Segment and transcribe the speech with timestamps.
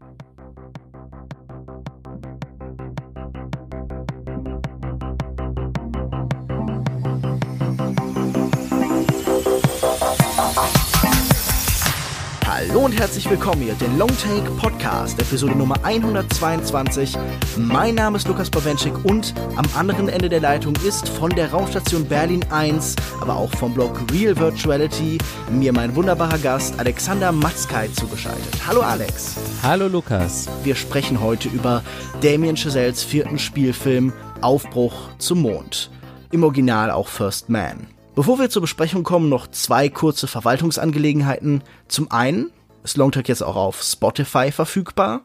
[0.00, 0.20] Thank
[0.76, 0.81] you.
[12.54, 17.16] Hallo und herzlich willkommen hier, den Longtake Podcast, Episode Nummer 122.
[17.56, 22.04] Mein Name ist Lukas Bawenschik und am anderen Ende der Leitung ist von der Raumstation
[22.04, 25.16] Berlin 1, aber auch vom Blog Real Virtuality,
[25.50, 28.54] mir mein wunderbarer Gast Alexander Matzkei zugeschaltet.
[28.66, 29.36] Hallo Alex.
[29.62, 30.46] Hallo Lukas.
[30.62, 31.82] Wir sprechen heute über
[32.20, 35.90] Damien Chazelles vierten Spielfilm Aufbruch zum Mond.
[36.30, 37.86] Im Original auch First Man.
[38.14, 41.62] Bevor wir zur Besprechung kommen, noch zwei kurze Verwaltungsangelegenheiten.
[41.88, 42.50] Zum einen
[42.84, 45.24] ist Longtalk jetzt auch auf Spotify verfügbar.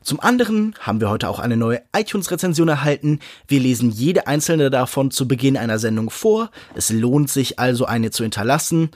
[0.00, 3.18] Zum anderen haben wir heute auch eine neue iTunes-Rezension erhalten.
[3.48, 6.52] Wir lesen jede einzelne davon zu Beginn einer Sendung vor.
[6.76, 8.90] Es lohnt sich also eine zu hinterlassen.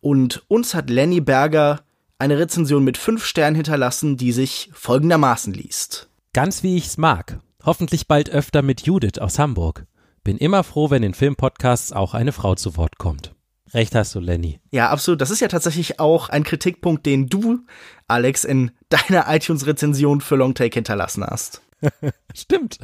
[0.00, 1.80] Und uns hat Lenny Berger
[2.20, 6.08] eine Rezension mit fünf Sternen hinterlassen, die sich folgendermaßen liest.
[6.32, 7.40] Ganz wie ich's mag.
[7.64, 9.86] Hoffentlich bald öfter mit Judith aus Hamburg.
[10.26, 13.32] Bin immer froh, wenn in Filmpodcasts auch eine Frau zu Wort kommt.
[13.72, 14.58] Recht hast du, Lenny.
[14.72, 15.20] Ja, absolut.
[15.20, 17.60] Das ist ja tatsächlich auch ein Kritikpunkt, den du,
[18.08, 21.62] Alex, in deiner iTunes-Rezension für Longtake hinterlassen hast.
[22.34, 22.80] Stimmt.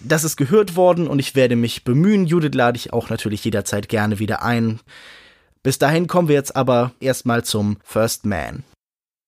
[0.00, 2.26] das ist gehört worden und ich werde mich bemühen.
[2.26, 4.80] Judith lade ich auch natürlich jederzeit gerne wieder ein.
[5.62, 8.62] Bis dahin kommen wir jetzt aber erstmal zum First Man.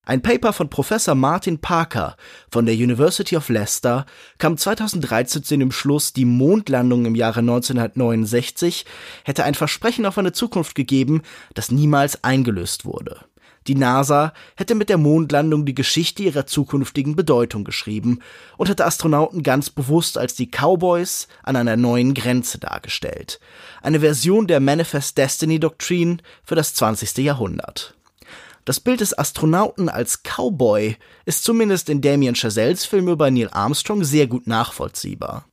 [0.07, 2.17] Ein Paper von Professor Martin Parker
[2.51, 4.05] von der University of Leicester
[4.37, 8.85] kam 2013 zu dem Schluss, die Mondlandung im Jahre 1969
[9.25, 11.23] hätte ein Versprechen auf eine Zukunft gegeben,
[11.55, 13.21] das niemals eingelöst wurde.
[13.67, 18.19] Die NASA hätte mit der Mondlandung die Geschichte ihrer zukünftigen Bedeutung geschrieben
[18.59, 23.41] und hätte Astronauten ganz bewusst als die Cowboys an einer neuen Grenze dargestellt.
[23.81, 27.17] Eine Version der Manifest Destiny Doktrin für das 20.
[27.25, 27.95] Jahrhundert.
[28.65, 34.05] Das Bild des Astronauten als Cowboy ist zumindest in Damien Chazelles Film über Neil Armstrong
[34.05, 35.45] sehr gut nachvollziehbar.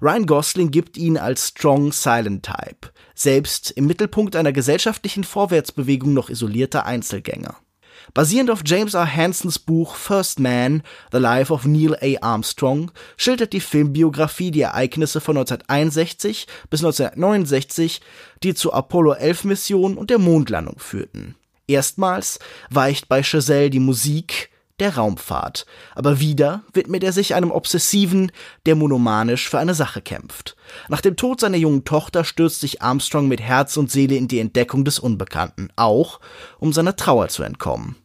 [0.00, 6.30] Ryan Gosling gibt ihn als Strong Silent Type, selbst im Mittelpunkt einer gesellschaftlichen Vorwärtsbewegung noch
[6.30, 7.56] isolierter Einzelgänger.
[8.14, 9.12] Basierend auf James R.
[9.12, 12.24] Hansons Buch First Man, The Life of Neil A.
[12.24, 18.00] Armstrong, schildert die Filmbiografie die Ereignisse von 1961 bis 1969,
[18.44, 21.34] die zur Apollo 11 Mission und der Mondlandung führten.
[21.66, 22.38] Erstmals
[22.70, 24.50] weicht bei Chazelle die Musik
[24.80, 25.64] der Raumfahrt,
[25.94, 28.32] aber wieder widmet er sich einem Obsessiven,
[28.66, 30.56] der monomanisch für eine Sache kämpft.
[30.88, 34.40] Nach dem Tod seiner jungen Tochter stürzt sich Armstrong mit Herz und Seele in die
[34.40, 36.20] Entdeckung des Unbekannten, auch
[36.58, 37.96] um seiner Trauer zu entkommen.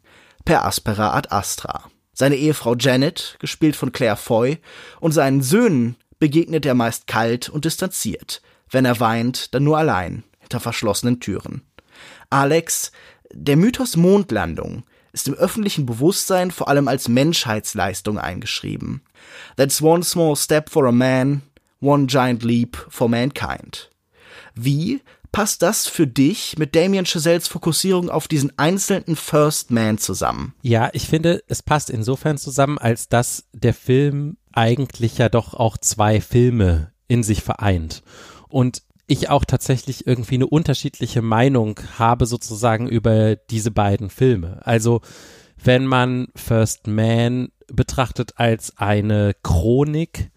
[0.45, 1.83] Per aspera ad astra.
[2.13, 4.59] Seine Ehefrau Janet, gespielt von Claire Foy,
[4.99, 8.41] und seinen Söhnen begegnet er meist kalt und distanziert.
[8.69, 11.63] Wenn er weint, dann nur allein, hinter verschlossenen Türen.
[12.29, 12.91] Alex
[13.33, 19.01] der Mythos Mondlandung ist im öffentlichen Bewusstsein vor allem als Menschheitsleistung eingeschrieben.
[19.55, 21.41] That's one small step for a man,
[21.81, 23.89] one giant leap for mankind.
[24.53, 25.01] Wie
[25.31, 30.53] passt das für dich mit Damien Chazelles Fokussierung auf diesen einzelnen First Man zusammen?
[30.61, 35.77] Ja, ich finde, es passt insofern zusammen, als dass der Film eigentlich ja doch auch
[35.77, 38.03] zwei Filme in sich vereint.
[38.49, 44.59] Und ich auch tatsächlich irgendwie eine unterschiedliche Meinung habe sozusagen über diese beiden Filme.
[44.65, 45.01] Also
[45.63, 50.29] wenn man First Man betrachtet als eine Chronik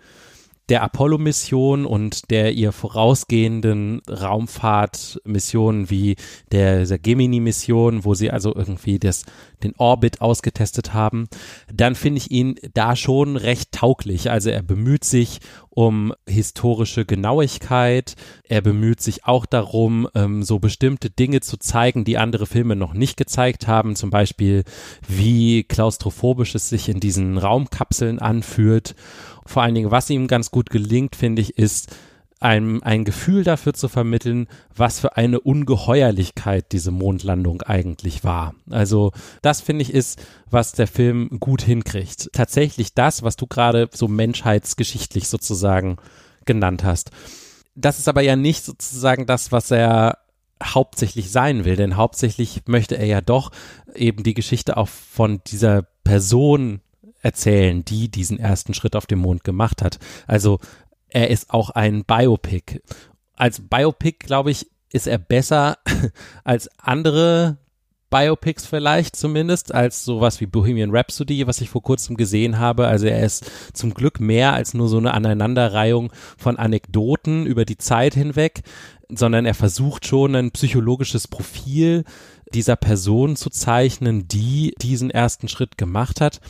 [0.71, 6.15] der Apollo-Mission und der ihr vorausgehenden Raumfahrtmissionen wie
[6.53, 9.25] der, der Gemini-Mission, wo sie also irgendwie das,
[9.61, 11.29] den Orbit ausgetestet haben,
[11.73, 14.31] dann finde ich ihn da schon recht tauglich.
[14.31, 18.17] Also er bemüht sich um historische Genauigkeit.
[18.49, 22.93] Er bemüht sich auch darum, ähm, so bestimmte Dinge zu zeigen, die andere Filme noch
[22.93, 23.97] nicht gezeigt haben.
[23.97, 24.65] Zum Beispiel,
[25.07, 28.95] wie klaustrophobisch es sich in diesen Raumkapseln anfühlt
[29.51, 31.97] vor allen Dingen, was ihm ganz gut gelingt, finde ich, ist,
[32.41, 38.55] ein, ein Gefühl dafür zu vermitteln, was für eine Ungeheuerlichkeit diese Mondlandung eigentlich war.
[38.71, 39.13] Also
[39.43, 42.31] das finde ich ist, was der Film gut hinkriegt.
[42.33, 45.99] Tatsächlich das, was du gerade so menschheitsgeschichtlich sozusagen
[46.47, 47.11] genannt hast.
[47.75, 50.19] Das ist aber ja nicht sozusagen das, was er
[50.63, 53.51] hauptsächlich sein will, denn hauptsächlich möchte er ja doch
[53.95, 56.81] eben die Geschichte auch von dieser Person
[57.23, 59.99] erzählen, die diesen ersten Schritt auf dem Mond gemacht hat.
[60.27, 60.59] Also
[61.13, 62.81] er ist auch ein Biopic.
[63.37, 65.79] Als Biopic, glaube ich, ist er besser
[66.45, 67.59] als andere
[68.11, 72.89] Biopics vielleicht zumindest, als sowas wie Bohemian Rhapsody, was ich vor kurzem gesehen habe.
[72.89, 77.79] Also er ist zum Glück mehr als nur so eine Aneinanderreihung von Anekdoten über die
[77.79, 78.63] Zeit hinweg,
[79.09, 82.05] sondern er versucht schon ein psychologisches Profil
[82.53, 86.41] dieser Person zu zeichnen, die diesen ersten Schritt gemacht hat.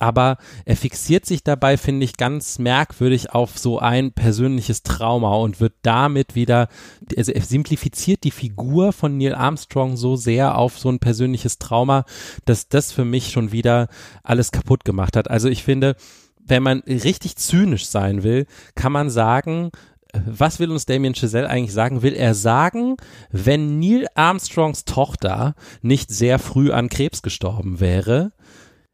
[0.00, 5.60] Aber er fixiert sich dabei, finde ich, ganz merkwürdig auf so ein persönliches Trauma und
[5.60, 6.68] wird damit wieder,
[7.16, 12.04] also er simplifiziert die Figur von Neil Armstrong so sehr auf so ein persönliches Trauma,
[12.44, 13.88] dass das für mich schon wieder
[14.22, 15.30] alles kaputt gemacht hat.
[15.30, 15.96] Also ich finde,
[16.44, 19.70] wenn man richtig zynisch sein will, kann man sagen,
[20.12, 22.02] was will uns Damien Chazelle eigentlich sagen?
[22.02, 22.96] Will er sagen,
[23.30, 28.32] wenn Neil Armstrongs Tochter nicht sehr früh an Krebs gestorben wäre,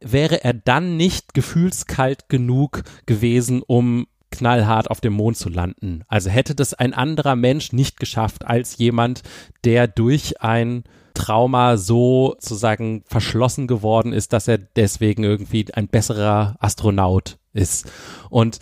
[0.01, 6.03] wäre er dann nicht gefühlskalt genug gewesen, um knallhart auf dem Mond zu landen.
[6.09, 9.23] Also hätte das ein anderer Mensch nicht geschafft als jemand,
[9.65, 10.85] der durch ein
[11.15, 17.91] Trauma so sozusagen verschlossen geworden ist, dass er deswegen irgendwie ein besserer Astronaut ist.
[18.29, 18.59] Und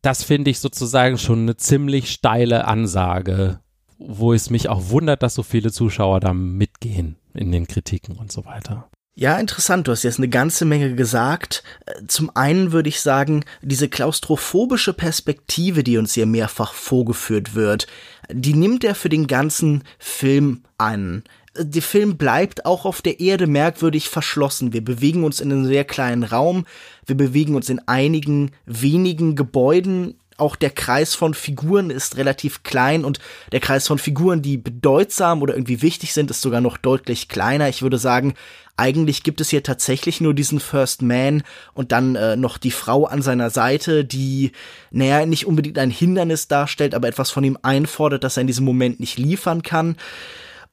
[0.00, 3.60] das finde ich sozusagen schon eine ziemlich steile Ansage,
[3.98, 8.32] wo es mich auch wundert, dass so viele Zuschauer da mitgehen in den Kritiken und
[8.32, 8.88] so weiter.
[9.20, 9.88] Ja, interessant.
[9.88, 11.64] Du hast jetzt eine ganze Menge gesagt.
[12.06, 17.88] Zum einen würde ich sagen, diese klaustrophobische Perspektive, die uns hier mehrfach vorgeführt wird,
[18.30, 21.24] die nimmt er für den ganzen Film an.
[21.58, 24.72] Der Film bleibt auch auf der Erde merkwürdig verschlossen.
[24.72, 26.64] Wir bewegen uns in einem sehr kleinen Raum.
[27.04, 33.04] Wir bewegen uns in einigen wenigen Gebäuden auch der Kreis von Figuren ist relativ klein
[33.04, 33.18] und
[33.52, 37.68] der Kreis von Figuren, die bedeutsam oder irgendwie wichtig sind, ist sogar noch deutlich kleiner.
[37.68, 38.34] Ich würde sagen,
[38.76, 41.42] eigentlich gibt es hier tatsächlich nur diesen First Man
[41.74, 44.52] und dann äh, noch die Frau an seiner Seite, die,
[44.92, 48.64] naja, nicht unbedingt ein Hindernis darstellt, aber etwas von ihm einfordert, das er in diesem
[48.64, 49.96] Moment nicht liefern kann.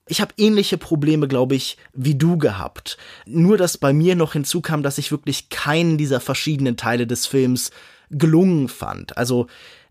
[0.07, 2.97] Ich habe ähnliche Probleme, glaube ich, wie du gehabt.
[3.25, 7.71] Nur dass bei mir noch hinzukam, dass ich wirklich keinen dieser verschiedenen Teile des Films
[8.09, 9.17] gelungen fand.
[9.17, 9.47] Also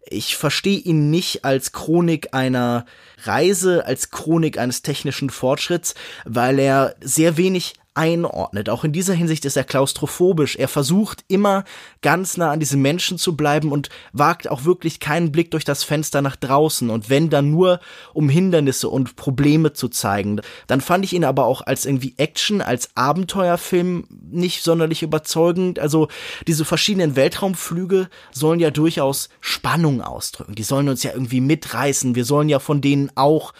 [0.06, 2.84] ich verstehe ihn nicht als Chronik einer
[3.22, 5.94] Reise, als Chronik eines technischen Fortschritts,
[6.24, 8.68] weil er sehr wenig einordnet.
[8.68, 10.56] Auch in dieser Hinsicht ist er klaustrophobisch.
[10.56, 11.64] Er versucht immer
[12.02, 15.84] ganz nah an diesem Menschen zu bleiben und wagt auch wirklich keinen Blick durch das
[15.84, 16.90] Fenster nach draußen.
[16.90, 17.80] Und wenn dann nur,
[18.12, 20.40] um Hindernisse und Probleme zu zeigen.
[20.66, 25.78] Dann fand ich ihn aber auch als irgendwie Action, als Abenteuerfilm nicht sonderlich überzeugend.
[25.78, 26.08] Also
[26.46, 30.54] diese verschiedenen Weltraumflüge sollen ja durchaus Spannung ausdrücken.
[30.54, 32.14] Die sollen uns ja irgendwie mitreißen.
[32.14, 33.52] Wir sollen ja von denen auch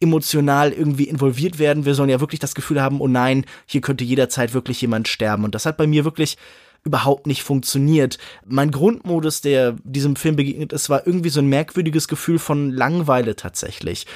[0.00, 1.84] emotional irgendwie involviert werden.
[1.84, 5.44] Wir sollen ja wirklich das Gefühl haben, oh nein, hier könnte jederzeit wirklich jemand sterben.
[5.44, 6.38] Und das hat bei mir wirklich
[6.82, 8.18] überhaupt nicht funktioniert.
[8.46, 13.36] Mein Grundmodus, der diesem Film begegnet ist, war irgendwie so ein merkwürdiges Gefühl von Langweile
[13.36, 14.06] tatsächlich.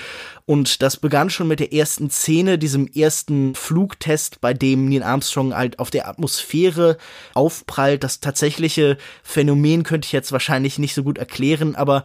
[0.46, 5.55] Und das begann schon mit der ersten Szene, diesem ersten Flugtest, bei dem Neil Armstrong
[5.55, 6.99] halt auf der Atmosphäre
[7.32, 8.05] aufprallt.
[8.05, 12.05] Das tatsächliche Phänomen könnte ich jetzt wahrscheinlich nicht so gut erklären, aber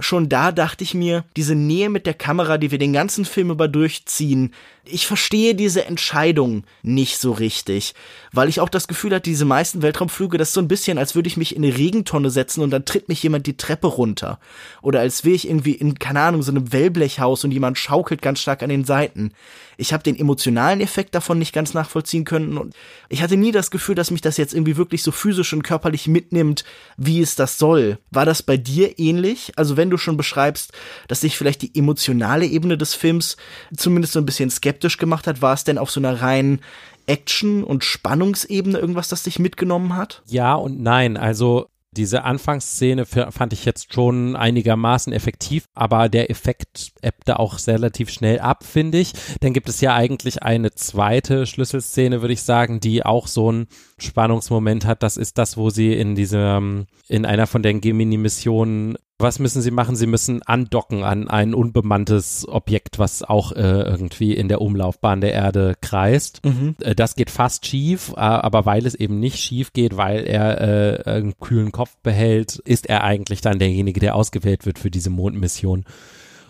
[0.00, 3.50] schon da dachte ich mir, diese Nähe mit der Kamera, die wir den ganzen Film
[3.50, 4.52] über durchziehen,
[4.90, 7.94] ich verstehe diese Entscheidung nicht so richtig,
[8.32, 11.14] weil ich auch das Gefühl hatte, diese meisten Weltraumflüge, das ist so ein bisschen, als
[11.14, 14.38] würde ich mich in eine Regentonne setzen und dann tritt mich jemand die Treppe runter.
[14.82, 18.40] Oder als wäre ich irgendwie in, keine Ahnung, so einem Wellblechhaus und jemand schaukelt ganz
[18.40, 19.32] stark an den Seiten.
[19.76, 22.74] Ich habe den emotionalen Effekt davon nicht ganz nachvollziehen können und
[23.08, 26.08] ich hatte nie das Gefühl, dass mich das jetzt irgendwie wirklich so physisch und körperlich
[26.08, 26.64] mitnimmt,
[26.96, 27.98] wie es das soll.
[28.10, 29.52] War das bei dir ähnlich?
[29.56, 30.72] Also wenn du schon beschreibst,
[31.06, 33.36] dass dich vielleicht die emotionale Ebene des Films
[33.76, 36.60] zumindest so ein bisschen skeptisch gemacht hat, war es denn auf so einer reinen
[37.06, 40.22] Action- und Spannungsebene irgendwas, das dich mitgenommen hat?
[40.26, 41.16] Ja und nein.
[41.16, 48.10] Also diese Anfangsszene fand ich jetzt schon einigermaßen effektiv, aber der Effekt ebbte auch relativ
[48.10, 49.12] schnell ab, finde ich.
[49.40, 53.66] Dann gibt es ja eigentlich eine zweite Schlüsselszene, würde ich sagen, die auch so ein
[53.98, 55.02] Spannungsmoment hat.
[55.02, 59.72] Das ist das, wo sie in diesem, in einer von den Gemini-Missionen was müssen sie
[59.72, 59.96] machen?
[59.96, 65.32] Sie müssen andocken an ein unbemanntes Objekt, was auch äh, irgendwie in der Umlaufbahn der
[65.32, 66.44] Erde kreist.
[66.44, 66.76] Mhm.
[66.80, 71.10] Äh, das geht fast schief, aber weil es eben nicht schief geht, weil er äh,
[71.10, 75.84] einen kühlen Kopf behält, ist er eigentlich dann derjenige, der ausgewählt wird für diese Mondmission.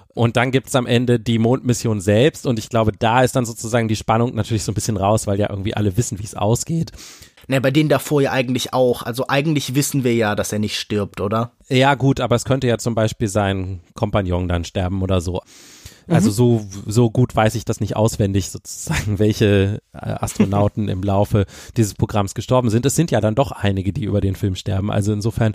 [0.09, 3.89] Und dann gibt's am Ende die Mondmission selbst und ich glaube, da ist dann sozusagen
[3.89, 6.93] die Spannung natürlich so ein bisschen raus, weil ja irgendwie alle wissen, wie es ausgeht.
[7.51, 9.03] Ne, bei denen davor ja eigentlich auch.
[9.03, 11.53] Also eigentlich wissen wir ja, dass er nicht stirbt, oder?
[11.71, 15.41] Ja, gut, aber es könnte ja zum Beispiel sein Kompagnon dann sterben oder so.
[16.09, 16.35] Also mhm.
[16.35, 21.45] so, so gut weiß ich das nicht auswendig, sozusagen, welche äh, Astronauten im Laufe
[21.77, 22.87] dieses Programms gestorben sind.
[22.87, 24.91] Es sind ja dann doch einige, die über den Film sterben.
[24.91, 25.55] Also insofern,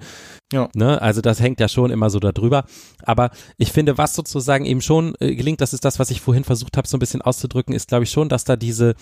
[0.52, 0.70] ja.
[0.76, 2.66] ne, also das hängt ja schon immer so darüber.
[3.04, 6.44] Aber ich finde, was sozusagen eben schon äh, gelingt, das ist das, was ich vorhin
[6.44, 8.96] versucht habe, so ein bisschen auszudrücken, ist, glaube ich, schon, dass da diese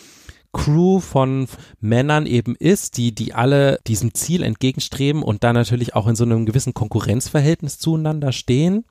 [0.54, 1.48] Crew von
[1.80, 6.24] Männern eben ist, die, die alle diesem Ziel entgegenstreben und da natürlich auch in so
[6.24, 8.86] einem gewissen Konkurrenzverhältnis zueinander stehen.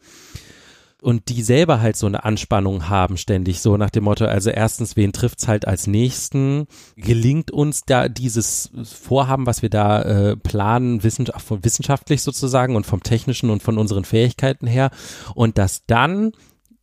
[1.03, 4.97] und die selber halt so eine Anspannung haben ständig, so nach dem Motto, also erstens,
[4.97, 6.67] wen trifft's halt als nächsten?
[6.97, 13.51] Gelingt uns da dieses Vorhaben, was wir da äh, planen, wissenschaftlich sozusagen und vom technischen
[13.51, 14.91] und von unseren Fähigkeiten her
[15.35, 16.33] und dass dann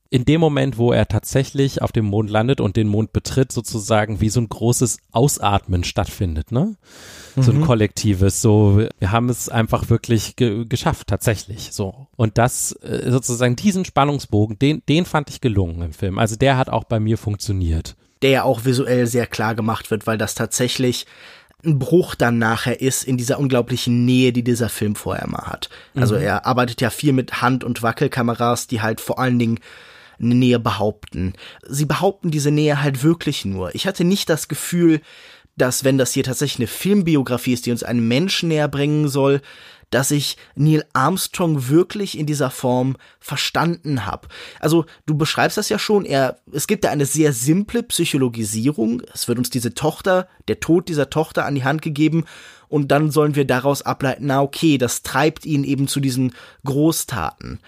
[0.09, 4.21] in dem Moment, wo er tatsächlich auf dem Mond landet und den Mond betritt, sozusagen
[4.21, 6.75] wie so ein großes Ausatmen stattfindet, ne?
[7.35, 7.65] So ein mhm.
[7.65, 12.07] kollektives, so, wir haben es einfach wirklich ge geschafft, tatsächlich, so.
[12.15, 16.17] Und das, äh, sozusagen diesen Spannungsbogen, den, den fand ich gelungen im Film.
[16.17, 17.95] Also der hat auch bei mir funktioniert.
[18.23, 21.05] Der ja auch visuell sehr klar gemacht wird, weil das tatsächlich
[21.63, 25.69] ein Bruch dann nachher ist in dieser unglaublichen Nähe, die dieser Film vorher mal hat.
[25.95, 26.21] Also mhm.
[26.21, 29.59] er arbeitet ja viel mit Hand- und Wackelkameras, die halt vor allen Dingen
[30.19, 31.33] eine Nähe behaupten.
[31.67, 33.73] Sie behaupten diese Nähe halt wirklich nur.
[33.75, 35.01] Ich hatte nicht das Gefühl,
[35.57, 39.41] dass wenn das hier tatsächlich eine Filmbiografie ist, die uns einen Menschen näher bringen soll,
[39.89, 44.27] dass ich Neil Armstrong wirklich in dieser Form verstanden habe.
[44.59, 49.01] Also du beschreibst das ja schon, er, es gibt da eine sehr simple Psychologisierung.
[49.13, 52.25] Es wird uns diese Tochter, der Tod dieser Tochter an die Hand gegeben
[52.67, 56.33] und dann sollen wir daraus ableiten, na okay, das treibt ihn eben zu diesen
[56.65, 57.59] Großtaten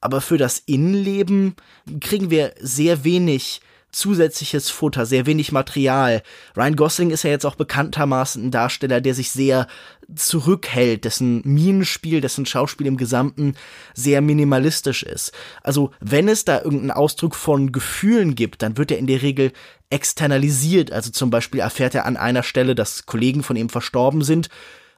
[0.00, 1.56] aber für das Innenleben
[2.00, 6.22] kriegen wir sehr wenig zusätzliches Futter, sehr wenig Material.
[6.56, 9.66] Ryan Gosling ist ja jetzt auch bekanntermaßen ein Darsteller, der sich sehr
[10.14, 13.54] zurückhält, dessen Minenspiel, dessen Schauspiel im Gesamten
[13.94, 15.32] sehr minimalistisch ist.
[15.62, 19.52] Also wenn es da irgendeinen Ausdruck von Gefühlen gibt, dann wird er in der Regel
[19.90, 20.92] externalisiert.
[20.92, 24.48] Also zum Beispiel erfährt er an einer Stelle, dass Kollegen von ihm verstorben sind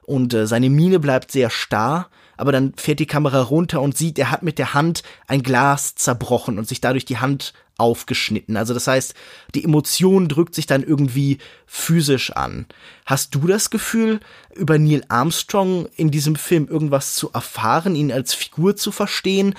[0.03, 2.09] und äh, seine Miene bleibt sehr starr
[2.41, 5.93] aber dann fährt die Kamera runter und sieht, er hat mit der Hand ein Glas
[5.93, 8.57] zerbrochen und sich dadurch die Hand aufgeschnitten.
[8.57, 9.13] Also das heißt,
[9.53, 12.65] die Emotion drückt sich dann irgendwie physisch an.
[13.05, 14.21] Hast du das Gefühl,
[14.55, 19.53] über Neil Armstrong in diesem Film irgendwas zu erfahren, ihn als Figur zu verstehen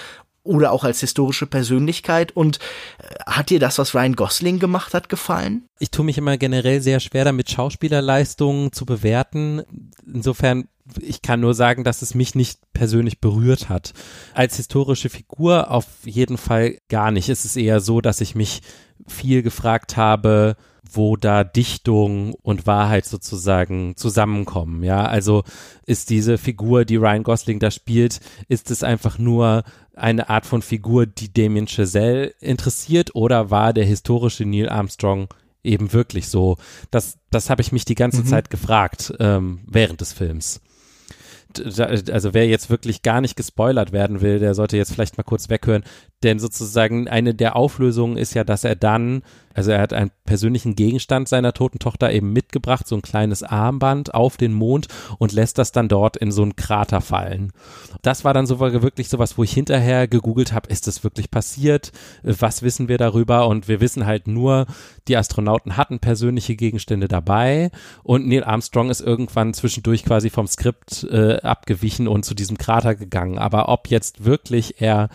[0.44, 2.32] oder auch als historische Persönlichkeit.
[2.32, 2.58] Und
[2.98, 5.68] äh, hat dir das, was Ryan Gosling gemacht hat, gefallen?
[5.78, 9.62] Ich tue mich immer generell sehr schwer damit, Schauspielerleistungen zu bewerten.
[10.04, 10.68] Insofern,
[11.00, 13.92] ich kann nur sagen, dass es mich nicht persönlich berührt hat.
[14.34, 17.28] Als historische Figur auf jeden Fall gar nicht.
[17.28, 18.62] Es ist eher so, dass ich mich
[19.06, 20.56] viel gefragt habe,
[20.94, 24.82] wo da Dichtung und Wahrheit sozusagen zusammenkommen.
[24.82, 25.42] Ja, also
[25.86, 30.62] ist diese Figur, die Ryan Gosling da spielt, ist es einfach nur eine Art von
[30.62, 35.28] Figur, die Damien Chazelle interessiert oder war der historische Neil Armstrong
[35.62, 36.56] eben wirklich so?
[36.90, 38.26] Das, das habe ich mich die ganze mhm.
[38.26, 40.60] Zeit gefragt ähm, während des Films
[41.60, 45.48] also wer jetzt wirklich gar nicht gespoilert werden will, der sollte jetzt vielleicht mal kurz
[45.48, 45.84] weghören,
[46.22, 49.22] denn sozusagen eine der Auflösungen ist ja, dass er dann
[49.54, 54.14] also er hat einen persönlichen Gegenstand seiner toten Tochter eben mitgebracht, so ein kleines Armband
[54.14, 54.88] auf den Mond
[55.18, 57.52] und lässt das dann dort in so einen Krater fallen.
[58.02, 61.92] Das war dann so wirklich sowas, wo ich hinterher gegoogelt habe, ist das wirklich passiert?
[62.22, 63.46] Was wissen wir darüber?
[63.48, 64.66] Und wir wissen halt nur,
[65.08, 67.70] die Astronauten hatten persönliche Gegenstände dabei
[68.02, 72.94] und Neil Armstrong ist irgendwann zwischendurch quasi vom Skript äh, abgewichen und zu diesem Krater
[72.94, 73.38] gegangen.
[73.38, 75.08] Aber ob jetzt wirklich er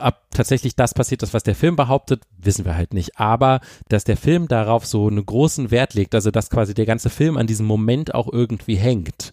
[0.00, 3.18] ob tatsächlich das passiert ist, was der Film behauptet, wissen wir halt nicht.
[3.18, 7.10] Aber dass der Film darauf so einen großen Wert legt, also dass quasi der ganze
[7.10, 9.32] Film an diesem Moment auch irgendwie hängt,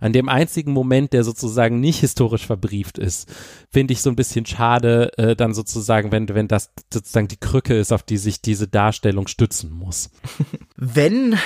[0.00, 3.28] an dem einzigen Moment, der sozusagen nicht historisch verbrieft ist,
[3.70, 7.78] finde ich so ein bisschen schade, äh, dann sozusagen, wenn, wenn das sozusagen die Krücke
[7.78, 10.10] ist, auf die sich diese Darstellung stützen muss.
[10.76, 11.36] Wenn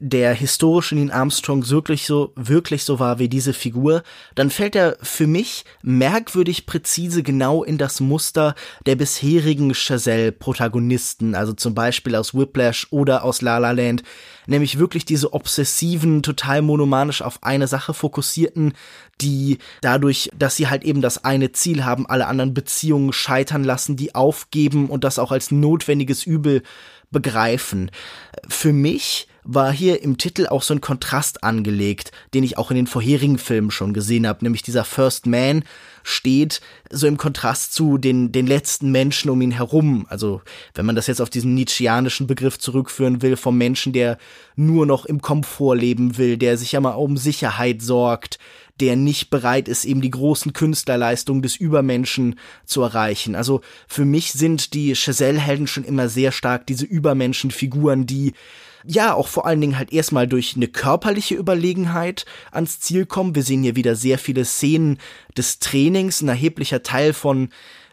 [0.00, 4.02] der historische Neil Armstrong wirklich so, wirklich so war wie diese Figur,
[4.34, 8.54] dann fällt er für mich merkwürdig präzise genau in das Muster
[8.86, 14.02] der bisherigen Chazelle-Protagonisten, also zum Beispiel aus Whiplash oder aus La La Land,
[14.46, 18.74] nämlich wirklich diese obsessiven, total monomanisch auf eine Sache fokussierten,
[19.20, 23.96] die dadurch, dass sie halt eben das eine Ziel haben, alle anderen Beziehungen scheitern lassen,
[23.96, 26.62] die aufgeben und das auch als notwendiges Übel
[27.10, 27.90] begreifen.
[28.48, 32.76] Für mich war hier im Titel auch so ein Kontrast angelegt, den ich auch in
[32.76, 35.64] den vorherigen Filmen schon gesehen habe, nämlich dieser First Man
[36.02, 40.06] steht so im Kontrast zu den, den letzten Menschen um ihn herum.
[40.10, 40.42] Also,
[40.74, 44.18] wenn man das jetzt auf diesen Nietzscheanischen Begriff zurückführen will, vom Menschen, der
[44.54, 48.38] nur noch im Komfort leben will, der sich ja mal um Sicherheit sorgt,
[48.80, 53.34] der nicht bereit ist, eben die großen Künstlerleistungen des Übermenschen zu erreichen.
[53.34, 58.32] Also für mich sind die Chazelle-Helden schon immer sehr stark diese Übermenschenfiguren, die
[58.84, 63.34] ja, auch vor allen Dingen halt erstmal durch eine körperliche Überlegenheit ans Ziel kommen.
[63.34, 64.98] Wir sehen hier wieder sehr viele Szenen
[65.36, 66.22] des Trainings.
[66.22, 67.50] Ein erheblicher Teil von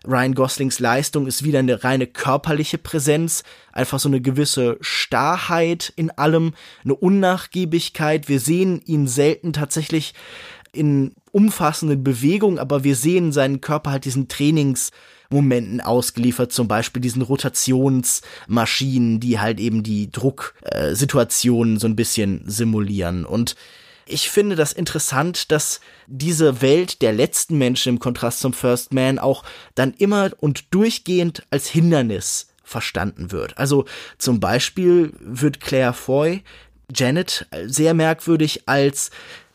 [0.08, 6.12] Ryan Goslings Leistung ist wieder eine reine körperliche Präsenz, einfach so eine gewisse Starrheit in
[6.12, 8.30] allem, eine Unnachgiebigkeit.
[8.30, 10.14] Wir sehen ihn selten tatsächlich
[10.76, 14.92] in umfassenden Bewegungen, aber wir sehen seinen Körper halt diesen Trainings
[15.30, 23.26] Momenten ausgeliefert, zum Beispiel diesen Rotationsmaschinen, die halt eben die Drucksituationen so ein bisschen simulieren.
[23.26, 23.56] Und
[24.06, 29.18] ich finde das interessant, dass diese Welt der letzten Menschen im Kontrast zum First Man
[29.18, 33.58] auch dann immer und durchgehend als Hindernis verstanden wird.
[33.58, 33.86] Also
[34.18, 36.44] zum Beispiel wird Claire Foy
[36.94, 39.12] Janet sehr merkwürdig als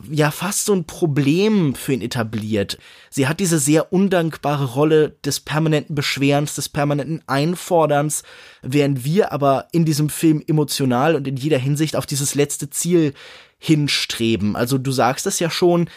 [0.09, 2.79] ja fast so ein Problem für ihn etabliert.
[3.11, 8.23] Sie hat diese sehr undankbare Rolle des permanenten Beschwerens, des permanenten Einforderns,
[8.63, 13.15] während wir aber in diesem Film emotional und in jeder Hinsicht auf dieses letzte Ziel
[13.59, 14.57] hinstreben.
[14.57, 15.91] Also du sagst es ja schon,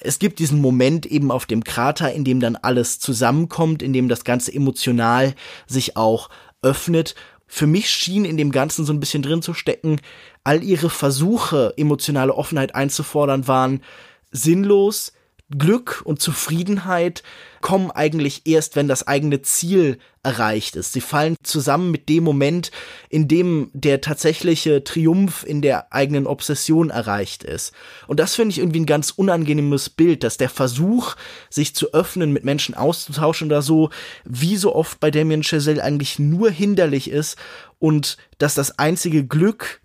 [0.00, 4.08] es gibt diesen Moment eben auf dem Krater, in dem dann alles zusammenkommt, in dem
[4.08, 5.34] das Ganze emotional
[5.66, 6.30] sich auch
[6.62, 7.14] öffnet
[7.52, 10.00] für mich schien in dem Ganzen so ein bisschen drin zu stecken,
[10.44, 13.82] all ihre Versuche, emotionale Offenheit einzufordern, waren
[14.30, 15.12] sinnlos,
[15.56, 17.24] Glück und Zufriedenheit
[17.60, 20.92] kommen eigentlich erst, wenn das eigene Ziel erreicht ist.
[20.92, 22.70] Sie fallen zusammen mit dem Moment,
[23.08, 27.72] in dem der tatsächliche Triumph in der eigenen Obsession erreicht ist.
[28.06, 31.16] Und das finde ich irgendwie ein ganz unangenehmes Bild, dass der Versuch,
[31.50, 33.90] sich zu öffnen, mit Menschen auszutauschen oder so,
[34.24, 37.36] wie so oft bei Damien Chazelle eigentlich nur hinderlich ist
[37.80, 39.80] und dass das einzige Glück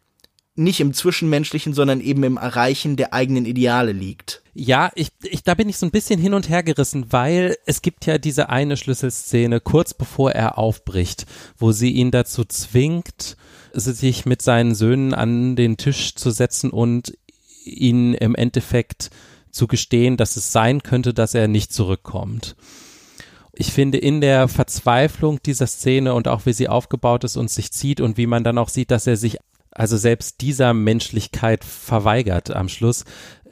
[0.55, 4.41] nicht im Zwischenmenschlichen, sondern eben im Erreichen der eigenen Ideale liegt.
[4.53, 7.81] Ja, ich, ich, da bin ich so ein bisschen hin und her gerissen, weil es
[7.81, 11.25] gibt ja diese eine Schlüsselszene kurz bevor er aufbricht,
[11.57, 13.35] wo sie ihn dazu zwingt,
[13.73, 17.17] sich mit seinen Söhnen an den Tisch zu setzen und
[17.65, 19.09] ihn im Endeffekt
[19.51, 22.55] zu gestehen, dass es sein könnte, dass er nicht zurückkommt.
[23.53, 27.71] Ich finde in der Verzweiflung dieser Szene und auch wie sie aufgebaut ist und sich
[27.71, 29.37] zieht und wie man dann auch sieht, dass er sich
[29.75, 33.03] also selbst dieser Menschlichkeit verweigert am Schluss,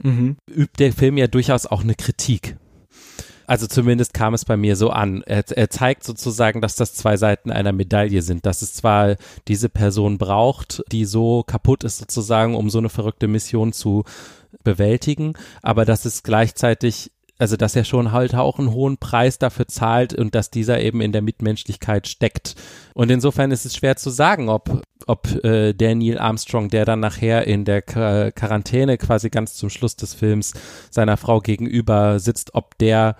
[0.02, 0.38] mhm.
[0.50, 2.58] übt der Film ja durchaus auch eine Kritik.
[3.46, 5.22] Also zumindest kam es bei mir so an.
[5.26, 9.18] Er, er, zeigt sozusagen, dass das zwei Seiten einer Medaille sind, dass es zwar
[9.50, 14.06] diese Person braucht, die so kaputt ist sozusagen, um so eine verrückte Mission zu
[14.64, 19.68] bewältigen, aber dass es gleichzeitig also dass er schon halt auch einen hohen Preis dafür
[19.68, 22.56] zahlt und dass dieser eben in der Mitmenschlichkeit steckt.
[22.94, 27.00] Und insofern ist es schwer zu sagen, ob, ob äh, der Neil Armstrong, der dann
[27.00, 30.54] nachher in der Quarantäne quasi ganz zum Schluss des Films
[30.90, 33.16] seiner Frau gegenüber sitzt, ob der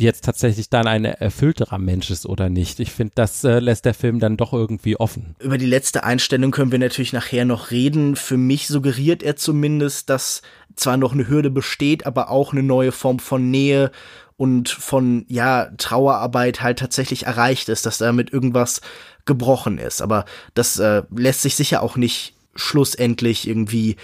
[0.00, 2.78] jetzt tatsächlich dann ein erfüllterer Mensch ist oder nicht.
[2.78, 5.34] Ich finde, das äh, lässt der Film dann doch irgendwie offen.
[5.40, 8.14] Über die letzte Einstellung können wir natürlich nachher noch reden.
[8.14, 10.42] Für mich suggeriert er zumindest, dass
[10.76, 13.90] zwar noch eine Hürde besteht, aber auch eine neue Form von Nähe
[14.36, 18.80] und von, ja, Trauerarbeit halt tatsächlich erreicht ist, dass damit irgendwas
[19.28, 20.02] gebrochen ist.
[20.02, 23.94] Aber das äh, lässt sich sicher auch nicht schlussendlich irgendwie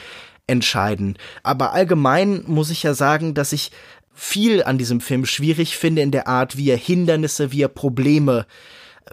[0.47, 1.19] entscheiden.
[1.43, 3.73] Aber allgemein muss ich ja sagen, dass ich
[4.15, 8.47] viel an diesem Film schwierig finde in der Art, wie er Hindernisse, wie er Probleme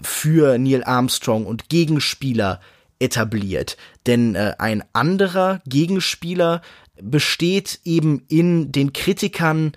[0.04, 2.62] für Neil Armstrong und Gegenspieler
[3.00, 3.78] etabliert.
[4.06, 6.62] Denn äh, ein anderer Gegenspieler
[7.02, 9.71] besteht eben in den Kritikern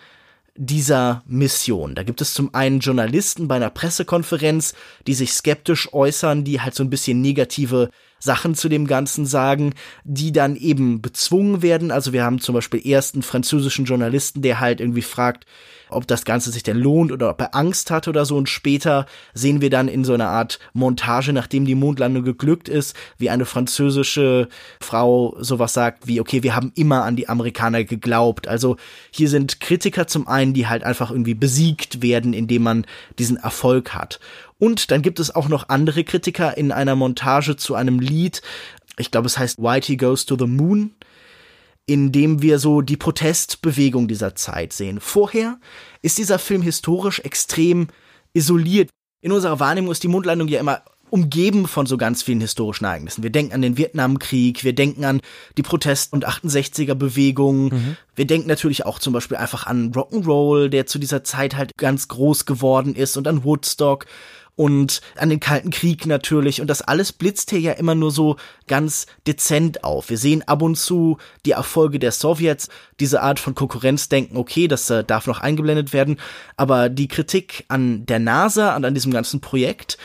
[0.57, 1.95] dieser Mission.
[1.95, 4.75] Da gibt es zum einen Journalisten bei einer Pressekonferenz,
[5.07, 7.91] die sich skeptisch äußern, die halt so ein bisschen negative
[8.21, 11.91] Sachen zu dem Ganzen sagen, die dann eben bezwungen werden.
[11.91, 15.45] Also wir haben zum Beispiel ersten französischen Journalisten, der halt irgendwie fragt,
[15.95, 18.37] ob das Ganze sich denn lohnt oder ob er Angst hat oder so.
[18.37, 22.97] Und später sehen wir dann in so einer Art Montage, nachdem die Mondlandung geglückt ist,
[23.19, 24.49] wie eine französische
[24.81, 28.49] Frau sowas sagt wie, okay, wir haben immer an die Amerikaner geglaubt.
[28.49, 28.77] Also
[29.11, 32.87] hier sind Kritiker zum einen, die halt einfach irgendwie besiegt werden, indem man
[33.19, 34.21] diesen Erfolg hat.
[34.59, 38.43] Und dann gibt es auch noch andere Kritiker in einer Montage zu einem Lied.
[38.97, 40.93] Ich glaube, es heißt Whitey Goes to the Moon
[41.87, 45.01] in dem wir so die Protestbewegung dieser Zeit sehen.
[45.01, 45.59] Vorher
[46.03, 47.89] ist dieser Film historisch extrem
[48.33, 48.91] isoliert.
[49.21, 53.23] In unserer Wahrnehmung ist die Mondlandung ja immer umgeben von so ganz vielen historischen Ereignissen.
[53.23, 55.21] Wir denken an den Vietnamkrieg, wir denken an
[55.57, 57.67] die Protest- und 68er Bewegung.
[57.67, 57.97] Mhm.
[58.17, 62.09] Wir denken natürlich auch zum Beispiel einfach an Rock'n'Roll, der zu dieser Zeit halt ganz
[62.09, 64.07] groß geworden ist und an Woodstock
[64.57, 66.61] und an den Kalten Krieg natürlich.
[66.61, 68.37] Und das alles blitzt hier ja immer nur so
[68.67, 70.11] ganz dezent auf.
[70.11, 72.69] Wir sehen ab und zu die Erfolge der Sowjets,
[73.01, 76.19] diese Art von Konkurrenzdenken, okay, das äh, darf noch eingeblendet werden.
[76.57, 79.99] Aber die Kritik an der NASA und an diesem ganzen Projekt,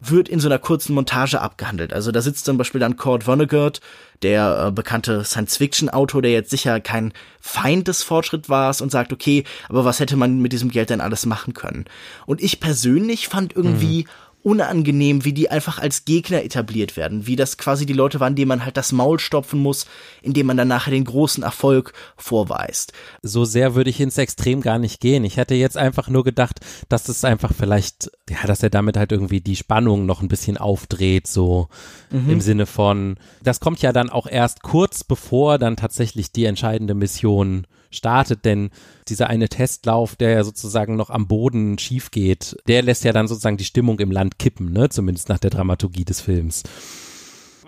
[0.00, 1.92] wird in so einer kurzen Montage abgehandelt.
[1.92, 3.80] Also da sitzt zum Beispiel dann Kurt Vonnegut,
[4.22, 9.44] der äh, bekannte Science-Fiction-Autor, der jetzt sicher kein Feind des Fortschritts war und sagt, okay,
[9.68, 11.84] aber was hätte man mit diesem Geld denn alles machen können?
[12.26, 14.10] Und ich persönlich fand irgendwie mhm.
[14.46, 18.46] Unangenehm, wie die einfach als Gegner etabliert werden, wie das quasi die Leute waren, denen
[18.46, 19.86] man halt das Maul stopfen muss,
[20.22, 22.92] indem man dann nachher den großen Erfolg vorweist.
[23.22, 25.24] So sehr würde ich ins Extrem gar nicht gehen.
[25.24, 29.10] Ich hätte jetzt einfach nur gedacht, dass es einfach vielleicht, ja, dass er damit halt
[29.10, 31.66] irgendwie die Spannung noch ein bisschen aufdreht, so
[32.12, 32.30] mhm.
[32.30, 36.94] im Sinne von, das kommt ja dann auch erst kurz bevor dann tatsächlich die entscheidende
[36.94, 38.70] Mission startet, denn
[39.08, 43.28] dieser eine Testlauf, der ja sozusagen noch am Boden schief geht, der lässt ja dann
[43.28, 44.88] sozusagen die Stimmung im Land kippen, ne?
[44.88, 46.62] Zumindest nach der Dramaturgie des Films.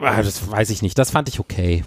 [0.01, 0.99] Ah, das weiß ich nicht.
[0.99, 1.85] Das fand ich okay.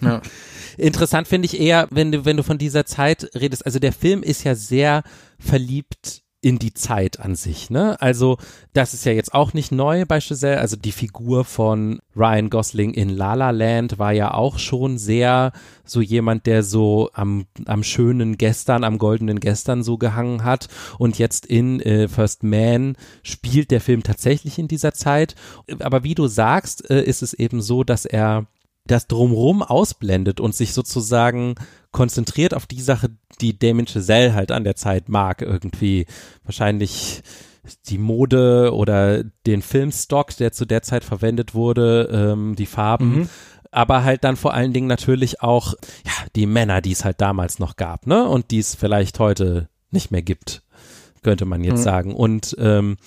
[0.00, 0.20] Ja.
[0.76, 3.64] Interessant finde ich eher, wenn du, wenn du von dieser Zeit redest.
[3.64, 5.04] Also der Film ist ja sehr
[5.38, 7.70] verliebt in die Zeit an sich.
[7.70, 8.00] Ne?
[8.02, 8.36] Also
[8.74, 10.60] das ist ja jetzt auch nicht neu bei Giselle.
[10.60, 15.52] Also die Figur von Ryan Gosling in La La Land war ja auch schon sehr
[15.86, 20.68] so jemand, der so am, am schönen Gestern, am goldenen Gestern so gehangen hat.
[20.98, 25.36] Und jetzt in äh, First Man spielt der Film tatsächlich in dieser Zeit.
[25.80, 28.44] Aber wie du sagst, äh, ist es eben so, dass er
[28.86, 31.54] das drumrum ausblendet und sich sozusagen
[31.90, 36.06] konzentriert auf die Sache, die Damien Chazelle halt an der Zeit mag, irgendwie
[36.44, 37.22] wahrscheinlich
[37.86, 43.28] die Mode oder den Filmstock, der zu der Zeit verwendet wurde, ähm, die Farben, mhm.
[43.70, 45.72] aber halt dann vor allen Dingen natürlich auch
[46.04, 48.28] ja, die Männer, die es halt damals noch gab, ne?
[48.28, 50.62] Und die es vielleicht heute nicht mehr gibt,
[51.22, 51.84] könnte man jetzt mhm.
[51.84, 52.14] sagen.
[52.14, 52.98] Und ähm,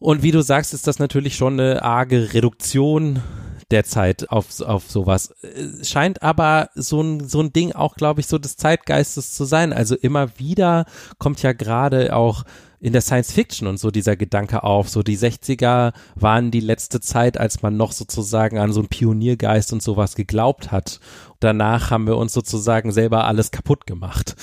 [0.00, 3.20] und wie du sagst, ist das natürlich schon eine arge Reduktion
[3.70, 5.34] derzeit auf, auf sowas.
[5.82, 9.72] Scheint aber so ein, so ein Ding auch, glaube ich, so des Zeitgeistes zu sein.
[9.72, 10.86] Also immer wieder
[11.18, 12.44] kommt ja gerade auch
[12.80, 17.00] in der Science Fiction und so dieser Gedanke auf, so die 60er waren die letzte
[17.00, 21.00] Zeit, als man noch sozusagen an so einen Pioniergeist und sowas geglaubt hat.
[21.40, 24.36] Danach haben wir uns sozusagen selber alles kaputt gemacht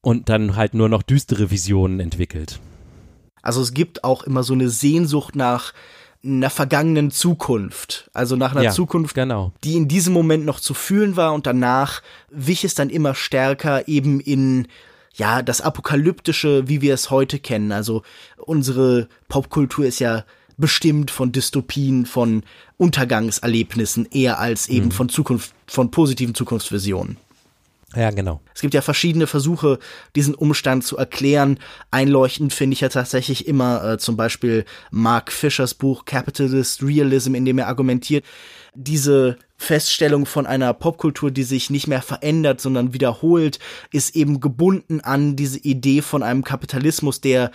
[0.00, 2.60] und dann halt nur noch düstere Visionen entwickelt.
[3.42, 5.72] Also es gibt auch immer so eine Sehnsucht nach
[6.22, 9.52] einer vergangenen Zukunft, also nach einer ja, Zukunft, genau.
[9.64, 13.88] die in diesem Moment noch zu fühlen war und danach wich es dann immer stärker
[13.88, 14.68] eben in
[15.14, 17.72] ja, das apokalyptische, wie wir es heute kennen.
[17.72, 18.02] Also
[18.36, 20.24] unsere Popkultur ist ja
[20.56, 22.42] bestimmt von Dystopien, von
[22.76, 24.92] Untergangserlebnissen eher als eben mhm.
[24.92, 27.16] von Zukunft, von positiven Zukunftsvisionen.
[27.96, 28.40] Ja, genau.
[28.54, 29.80] Es gibt ja verschiedene Versuche,
[30.14, 31.58] diesen Umstand zu erklären.
[31.90, 37.44] Einleuchtend finde ich ja tatsächlich immer äh, zum Beispiel Mark Fischers Buch Capitalist Realism, in
[37.44, 38.24] dem er argumentiert,
[38.74, 43.58] diese Feststellung von einer Popkultur, die sich nicht mehr verändert, sondern wiederholt,
[43.92, 47.50] ist eben gebunden an diese Idee von einem Kapitalismus, der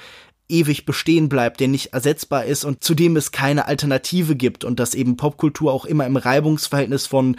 [0.48, 4.80] ewig bestehen bleibt, der nicht ersetzbar ist und zu dem es keine Alternative gibt und
[4.80, 7.38] dass eben Popkultur auch immer im Reibungsverhältnis von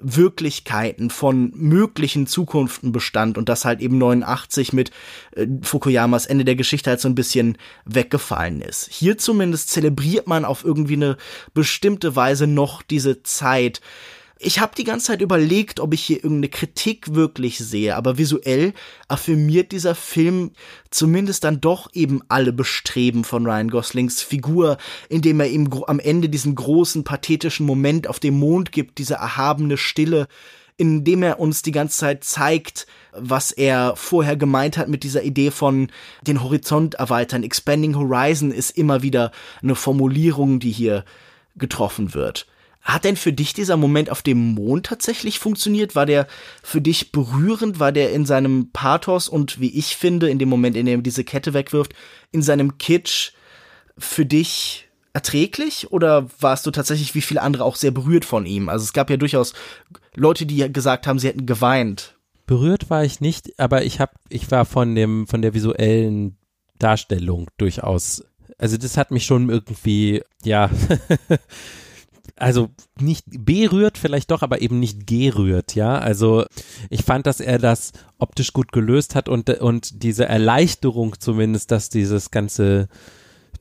[0.00, 4.90] Wirklichkeiten, von möglichen Zukunften bestand und das halt eben 89 mit
[5.34, 8.88] äh, Fukuyamas Ende der Geschichte halt so ein bisschen weggefallen ist.
[8.90, 11.16] Hier zumindest zelebriert man auf irgendwie eine
[11.54, 13.80] bestimmte Weise noch diese Zeit,
[14.40, 18.72] ich habe die ganze Zeit überlegt, ob ich hier irgendeine Kritik wirklich sehe, aber visuell
[19.08, 20.52] affirmiert dieser Film
[20.90, 26.28] zumindest dann doch eben alle Bestreben von Ryan Goslings Figur, indem er ihm am Ende
[26.28, 30.28] diesen großen pathetischen Moment auf dem Mond gibt, diese erhabene Stille,
[30.76, 35.50] indem er uns die ganze Zeit zeigt, was er vorher gemeint hat mit dieser Idee
[35.50, 35.90] von
[36.22, 37.42] den Horizont erweitern.
[37.42, 41.04] Expanding Horizon ist immer wieder eine Formulierung, die hier
[41.56, 42.46] getroffen wird.
[42.88, 45.94] Hat denn für dich dieser Moment auf dem Mond tatsächlich funktioniert?
[45.94, 46.26] War der
[46.62, 47.78] für dich berührend?
[47.78, 51.02] War der in seinem Pathos und wie ich finde, in dem Moment, in dem er
[51.02, 51.92] diese Kette wegwirft,
[52.32, 53.32] in seinem Kitsch
[53.98, 55.92] für dich erträglich?
[55.92, 58.70] Oder warst du tatsächlich wie viele andere auch sehr berührt von ihm?
[58.70, 59.52] Also es gab ja durchaus
[60.14, 62.16] Leute, die gesagt haben, sie hätten geweint.
[62.46, 66.38] Berührt war ich nicht, aber ich habe, ich war von dem, von der visuellen
[66.78, 68.24] Darstellung durchaus.
[68.56, 70.70] Also das hat mich schon irgendwie, ja,
[72.36, 75.98] also nicht berührt vielleicht doch, aber eben nicht gerührt, ja.
[75.98, 76.44] Also
[76.90, 81.88] ich fand, dass er das optisch gut gelöst hat und, und diese Erleichterung zumindest, dass
[81.88, 82.88] dieses ganze,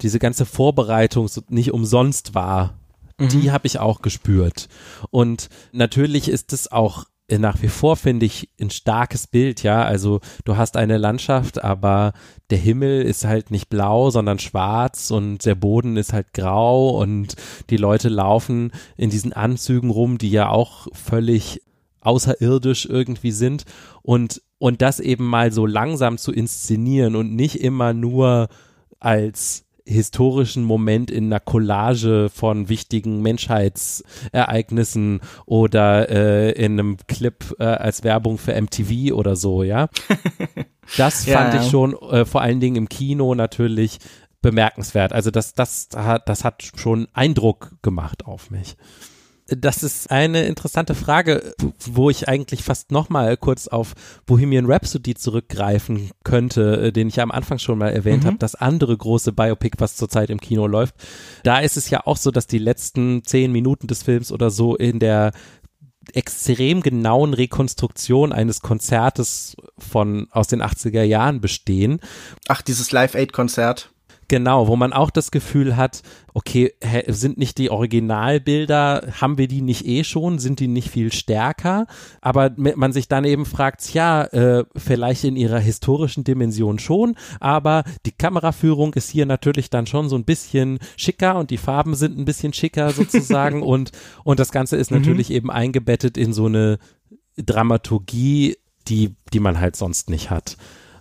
[0.02, 2.78] diese ganze Vorbereitung nicht umsonst war,
[3.18, 3.30] mhm.
[3.30, 4.70] die habe ich auch gespürt.
[5.10, 9.84] Und natürlich ist es auch nach wie vor finde ich ein starkes Bild, ja.
[9.84, 12.14] Also du hast eine Landschaft, aber
[12.50, 17.36] der Himmel ist halt nicht blau, sondern schwarz und der Boden ist halt grau und
[17.70, 21.62] die Leute laufen in diesen Anzügen rum, die ja auch völlig
[22.00, 23.66] außerirdisch irgendwie sind
[24.02, 28.48] und und das eben mal so langsam zu inszenieren und nicht immer nur
[29.00, 37.64] als historischen Moment in einer Collage von wichtigen Menschheitsereignissen oder äh, in einem Clip äh,
[37.64, 39.90] als Werbung für MTV oder so, ja.
[40.96, 44.00] Das fand ja, ich schon äh, vor allen Dingen im Kino natürlich
[44.42, 45.12] bemerkenswert.
[45.12, 48.78] Also das, das hat, das hat schon Eindruck gemacht auf mich.
[49.50, 51.54] Das ist eine interessante Frage,
[51.86, 53.94] wo ich eigentlich fast nochmal kurz auf
[54.26, 58.28] Bohemian Rhapsody zurückgreifen könnte, äh, den ich ja am Anfang schon mal erwähnt mhm.
[58.28, 60.96] habe, das andere große Biopic, was zurzeit im Kino läuft.
[61.44, 64.76] Da ist es ja auch so, dass die letzten zehn Minuten des Films oder so
[64.76, 65.32] in der
[66.14, 72.00] extrem genauen Rekonstruktion eines Konzertes von aus den 80er Jahren bestehen.
[72.48, 73.92] Ach, dieses Live-Aid-Konzert.
[74.30, 76.02] Genau, wo man auch das Gefühl hat,
[76.34, 76.74] okay,
[77.08, 81.88] sind nicht die Originalbilder, haben wir die nicht eh schon, sind die nicht viel stärker?
[82.20, 87.86] Aber man sich dann eben fragt, ja, äh, vielleicht in ihrer historischen Dimension schon, aber
[88.06, 92.18] die Kameraführung ist hier natürlich dann schon so ein bisschen schicker und die Farben sind
[92.18, 93.92] ein bisschen schicker sozusagen und,
[94.26, 94.98] und das Ganze ist mhm.
[94.98, 96.80] natürlich eben eingebettet in so eine
[97.38, 98.58] Dramaturgie,
[98.90, 100.58] die, die man halt sonst nicht hat.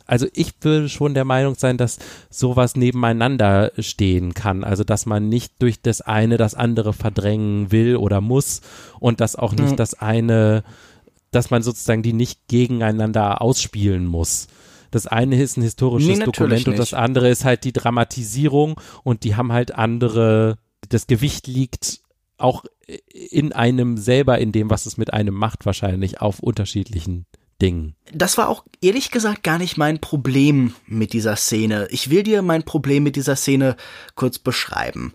[0.07, 1.99] Also ich würde schon der Meinung sein, dass
[2.31, 4.64] sowas nebeneinander stehen kann.
[4.64, 8.61] Also dass man nicht durch das eine das andere verdrängen will oder muss
[9.01, 9.77] und dass auch nicht mhm.
[9.77, 10.62] das eine,
[11.31, 14.47] dass man sozusagen die nicht gegeneinander ausspielen muss.
[14.92, 19.25] Das eine ist ein historisches nee, Dokument und das andere ist halt die Dramatisierung und
[19.25, 22.01] die haben halt andere, das Gewicht liegt
[22.38, 22.64] auch
[23.09, 27.27] in einem selber, in dem, was es mit einem macht, wahrscheinlich auf unterschiedlichen
[27.61, 27.95] Ding.
[28.12, 31.88] Das war auch ehrlich gesagt gar nicht mein Problem mit dieser Szene.
[31.90, 33.77] Ich will dir mein Problem mit dieser Szene
[34.14, 35.14] kurz beschreiben.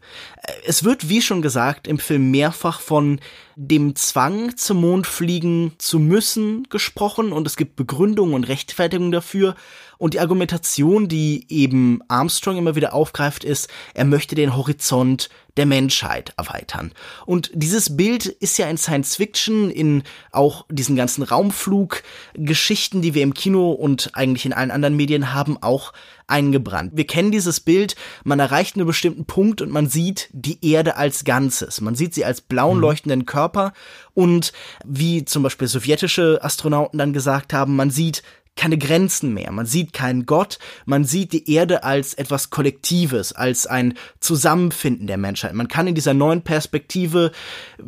[0.65, 3.19] Es wird, wie schon gesagt, im Film mehrfach von
[3.55, 9.55] dem Zwang zum Mond fliegen zu müssen gesprochen und es gibt Begründungen und Rechtfertigungen dafür.
[9.99, 15.65] Und die Argumentation, die eben Armstrong immer wieder aufgreift, ist, er möchte den Horizont der
[15.65, 16.93] Menschheit erweitern.
[17.25, 23.23] Und dieses Bild ist ja in Science Fiction, in auch diesen ganzen Raumfluggeschichten, die wir
[23.23, 25.93] im Kino und eigentlich in allen anderen Medien haben, auch
[26.27, 26.93] eingebrannt.
[26.95, 31.25] Wir kennen dieses Bild, man erreicht einen bestimmten Punkt und man sieht die Erde als
[31.25, 31.81] Ganzes.
[31.81, 32.81] Man sieht sie als blauen mhm.
[32.81, 33.73] leuchtenden Körper
[34.13, 34.53] und
[34.85, 38.23] wie zum Beispiel sowjetische Astronauten dann gesagt haben, man sieht
[38.55, 39.51] keine Grenzen mehr.
[39.51, 45.17] Man sieht keinen Gott, man sieht die Erde als etwas Kollektives, als ein Zusammenfinden der
[45.17, 45.53] Menschheit.
[45.53, 47.31] Man kann in dieser neuen Perspektive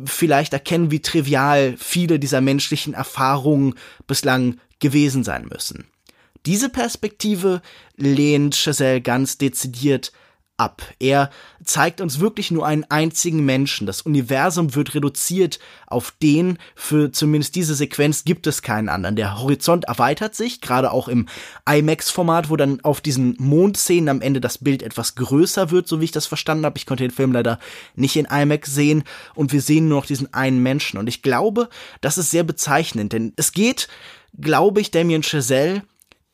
[0.04, 3.74] vielleicht erkennen, wie trivial viele dieser menschlichen Erfahrungen
[4.06, 5.86] bislang gewesen sein müssen.
[6.46, 7.62] Diese Perspektive
[7.96, 10.12] lehnt Chazelle ganz dezidiert
[10.56, 10.82] ab.
[11.00, 11.30] Er
[11.64, 13.86] zeigt uns wirklich nur einen einzigen Menschen.
[13.86, 19.16] Das Universum wird reduziert auf den, für zumindest diese Sequenz gibt es keinen anderen.
[19.16, 21.26] Der Horizont erweitert sich, gerade auch im
[21.68, 26.04] IMAX-Format, wo dann auf diesen Mondszenen am Ende das Bild etwas größer wird, so wie
[26.04, 26.78] ich das verstanden habe.
[26.78, 27.58] Ich konnte den Film leider
[27.96, 29.02] nicht in IMAX sehen
[29.34, 30.98] und wir sehen nur noch diesen einen Menschen.
[30.98, 31.68] Und ich glaube,
[32.00, 33.88] das ist sehr bezeichnend, denn es geht,
[34.40, 35.82] glaube ich, Damien Chazelle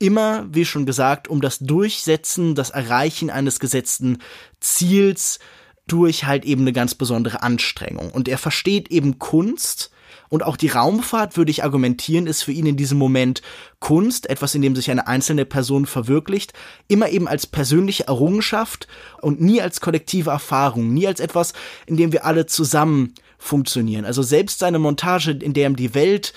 [0.00, 4.18] immer, wie schon gesagt, um das Durchsetzen, das Erreichen eines gesetzten
[4.58, 5.38] Ziels
[5.86, 8.10] durch halt eben eine ganz besondere Anstrengung.
[8.10, 9.90] Und er versteht eben Kunst,
[10.30, 13.42] und auch die Raumfahrt, würde ich argumentieren, ist für ihn in diesem Moment
[13.80, 16.52] Kunst, etwas, in dem sich eine einzelne Person verwirklicht,
[16.86, 18.86] immer eben als persönliche Errungenschaft
[19.20, 21.52] und nie als kollektive Erfahrung, nie als etwas,
[21.86, 24.04] in dem wir alle zusammen funktionieren.
[24.04, 26.32] Also selbst seine Montage, in der ihm die Welt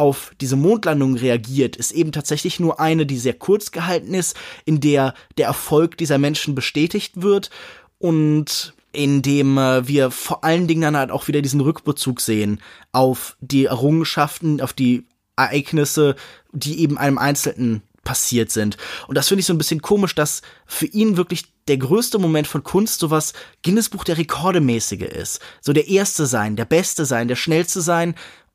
[0.00, 4.34] auf diese Mondlandung reagiert, ist eben tatsächlich nur eine, die sehr kurz gehalten ist,
[4.64, 7.50] in der der Erfolg dieser Menschen bestätigt wird
[7.98, 12.60] und in dem äh, wir vor allen Dingen dann halt auch wieder diesen Rückbezug sehen
[12.92, 16.16] auf die Errungenschaften, auf die Ereignisse,
[16.52, 18.78] die eben einem Einzelnen passiert sind.
[19.06, 22.46] Und das finde ich so ein bisschen komisch, dass für ihn wirklich der größte Moment
[22.46, 25.40] von Kunst sowas Guinness Buch der Rekorde mäßige ist.
[25.60, 28.14] So der erste sein, der beste sein, der schnellste sein,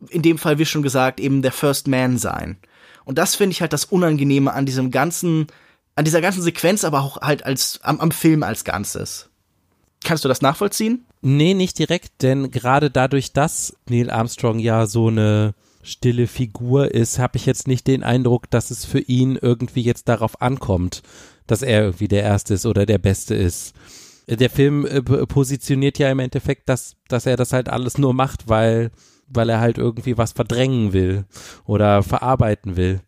[0.10, 2.58] in dem Fall, wie schon gesagt, eben der First Man sein.
[3.06, 5.48] Und das finde ich halt das Unangenehme an diesem ganzen,
[5.96, 9.30] an dieser ganzen Sequenz, aber auch halt als, am, am Film als Ganzes.
[10.04, 11.06] Kannst du das nachvollziehen?
[11.22, 17.20] Nee, nicht direkt, denn gerade dadurch, dass Neil Armstrong ja so eine stille Figur ist,
[17.20, 21.02] habe ich jetzt nicht den Eindruck, dass es für ihn irgendwie jetzt darauf ankommt,
[21.48, 23.74] dass er irgendwie der Erste ist oder der Beste ist.
[24.28, 28.48] Der Film äh, positioniert ja im Endeffekt, dass, dass er das halt alles nur macht,
[28.48, 28.92] weil
[29.28, 31.26] weil er halt irgendwie was verdrängen will
[31.66, 33.02] oder verarbeiten will.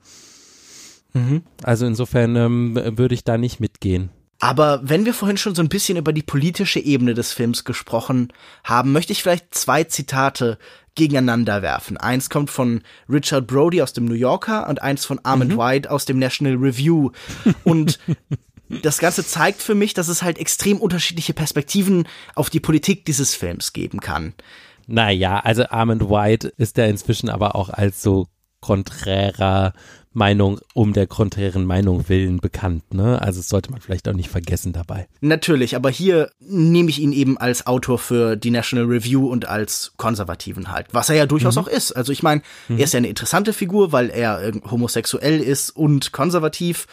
[1.13, 1.43] Mhm.
[1.63, 4.10] Also insofern ähm, würde ich da nicht mitgehen.
[4.39, 8.32] Aber wenn wir vorhin schon so ein bisschen über die politische Ebene des Films gesprochen
[8.63, 10.60] haben, möchte ich vielleicht zwei Zitate
[10.93, 11.97] gegeneinander werfen.
[11.97, 15.58] Eins kommt von Richard Brody aus dem New Yorker und eins von Armand mhm.
[15.58, 17.12] White aus dem National Review.
[17.63, 17.99] Und
[18.69, 23.34] das Ganze zeigt für mich, dass es halt extrem unterschiedliche Perspektiven auf die Politik dieses
[23.34, 24.34] Films geben kann.
[24.88, 28.28] Naja, also Armand White ist ja inzwischen aber auch als so
[28.62, 29.73] konträrer
[30.13, 33.21] Meinung um der konträren Meinung willen bekannt, ne?
[33.21, 35.08] Also das sollte man vielleicht auch nicht vergessen dabei.
[35.21, 39.93] Natürlich, aber hier nehme ich ihn eben als Autor für die National Review und als
[39.97, 41.62] Konservativen halt, was er ja durchaus mhm.
[41.62, 41.91] auch ist.
[41.91, 42.80] Also ich meine, mhm.
[42.80, 46.88] er ist ja eine interessante Figur, weil er homosexuell ist und konservativ.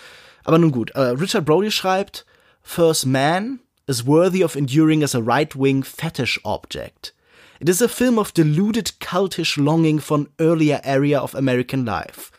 [0.44, 2.26] Aber nun gut, äh, Richard Brody schreibt,
[2.62, 7.14] First Man is worthy of enduring as a right-wing fetish object.
[7.64, 12.30] It is a film of deluded cultish longing for an earlier area of American life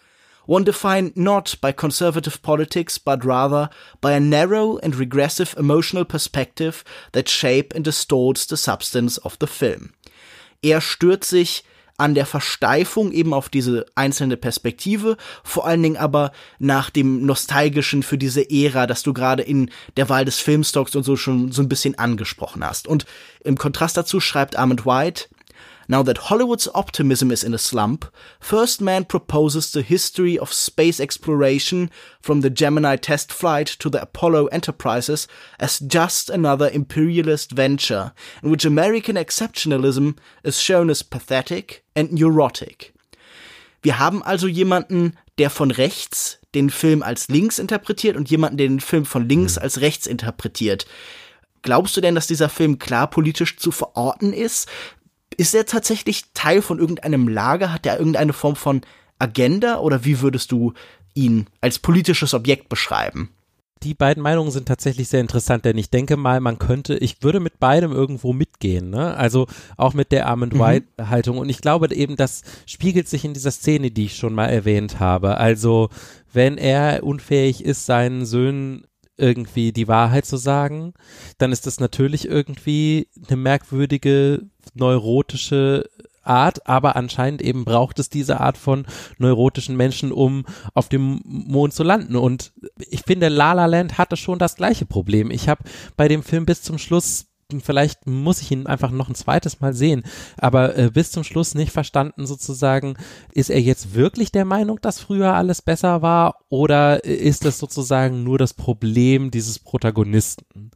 [0.45, 6.83] one defined not by conservative politics, but rather by a narrow and regressive emotional perspective
[7.13, 9.95] that shape and distorts the substance of the film.
[10.63, 11.63] Er stört sich
[11.97, 18.03] an der Versteifung eben auf diese einzelne Perspektive, vor allen Dingen aber nach dem Nostalgischen
[18.03, 21.61] für diese Ära, das du gerade in der Wahl des Filmstocks und so schon so
[21.61, 22.87] ein bisschen angesprochen hast.
[22.87, 23.05] Und
[23.43, 25.27] im Kontrast dazu schreibt Armand White,
[25.87, 30.99] Now that Hollywood's optimism is in a slump, First Man proposes the history of space
[30.99, 35.27] exploration from the Gemini test flight to the Apollo Enterprises
[35.59, 42.93] as just another imperialist venture in which American exceptionalism is shown as pathetic and neurotic.
[43.81, 48.67] Wir haben also jemanden, der von rechts den Film als links interpretiert und jemanden, der
[48.67, 50.87] den Film von links als rechts interpretiert.
[51.61, 54.69] Glaubst du denn, dass dieser Film klar politisch zu verorten ist?
[55.37, 57.73] Ist er tatsächlich Teil von irgendeinem Lager?
[57.73, 58.81] Hat er irgendeine Form von
[59.19, 60.73] Agenda oder wie würdest du
[61.13, 63.34] ihn als politisches Objekt beschreiben?
[63.85, 67.39] Die beiden Meinungen sind tatsächlich sehr interessant, denn ich denke mal, man könnte, ich würde
[67.39, 69.15] mit beidem irgendwo mitgehen, ne?
[69.15, 69.45] Also
[69.77, 70.59] auch mit der Arm and mhm.
[70.59, 71.37] White Haltung.
[71.37, 74.99] Und ich glaube eben, das spiegelt sich in dieser Szene, die ich schon mal erwähnt
[74.99, 75.37] habe.
[75.37, 75.89] Also,
[76.33, 80.93] wenn er unfähig ist, seinen Söhnen irgendwie die Wahrheit zu sagen,
[81.37, 84.41] dann ist das natürlich irgendwie eine merkwürdige
[84.73, 85.87] neurotische
[86.27, 88.85] Art, aber anscheinend eben braucht es diese Art von
[89.17, 92.15] neurotischen Menschen, um auf dem Mond zu landen.
[92.15, 95.31] Und ich finde, La La Land hatte schon das gleiche Problem.
[95.31, 95.63] Ich habe
[95.97, 97.27] bei dem Film bis zum Schluss
[97.63, 100.03] vielleicht muss ich ihn einfach noch ein zweites Mal sehen,
[100.37, 102.95] aber äh, bis zum Schluss nicht verstanden sozusagen,
[103.31, 108.23] ist er jetzt wirklich der Meinung, dass früher alles besser war oder ist das sozusagen
[108.23, 110.71] nur das Problem dieses Protagonisten?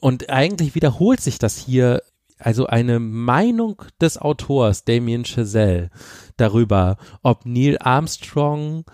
[0.00, 2.02] Und eigentlich wiederholt sich das hier
[2.38, 5.90] also eine Meinung des Autors Damien Chazelle
[6.36, 8.84] darüber, ob Neil Armstrong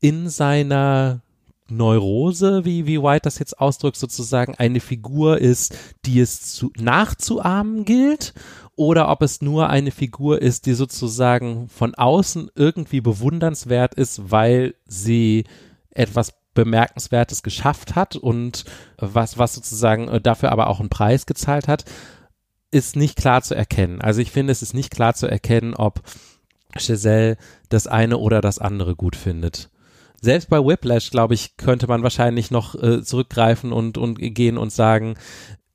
[0.00, 1.22] in seiner
[1.68, 7.84] Neurose, wie, wie White das jetzt ausdrückt, sozusagen eine Figur ist, die es zu, nachzuahmen
[7.84, 8.34] gilt,
[8.76, 14.74] oder ob es nur eine Figur ist, die sozusagen von außen irgendwie bewundernswert ist, weil
[14.86, 15.44] sie
[15.90, 18.64] etwas Bemerkenswertes geschafft hat und
[18.98, 21.84] was, was sozusagen dafür aber auch einen Preis gezahlt hat
[22.74, 24.00] ist nicht klar zu erkennen.
[24.00, 26.02] Also ich finde, es ist nicht klar zu erkennen, ob
[26.76, 27.36] Giselle
[27.68, 29.70] das eine oder das andere gut findet.
[30.20, 34.72] Selbst bei Whiplash, glaube ich, könnte man wahrscheinlich noch äh, zurückgreifen und, und gehen und
[34.72, 35.14] sagen,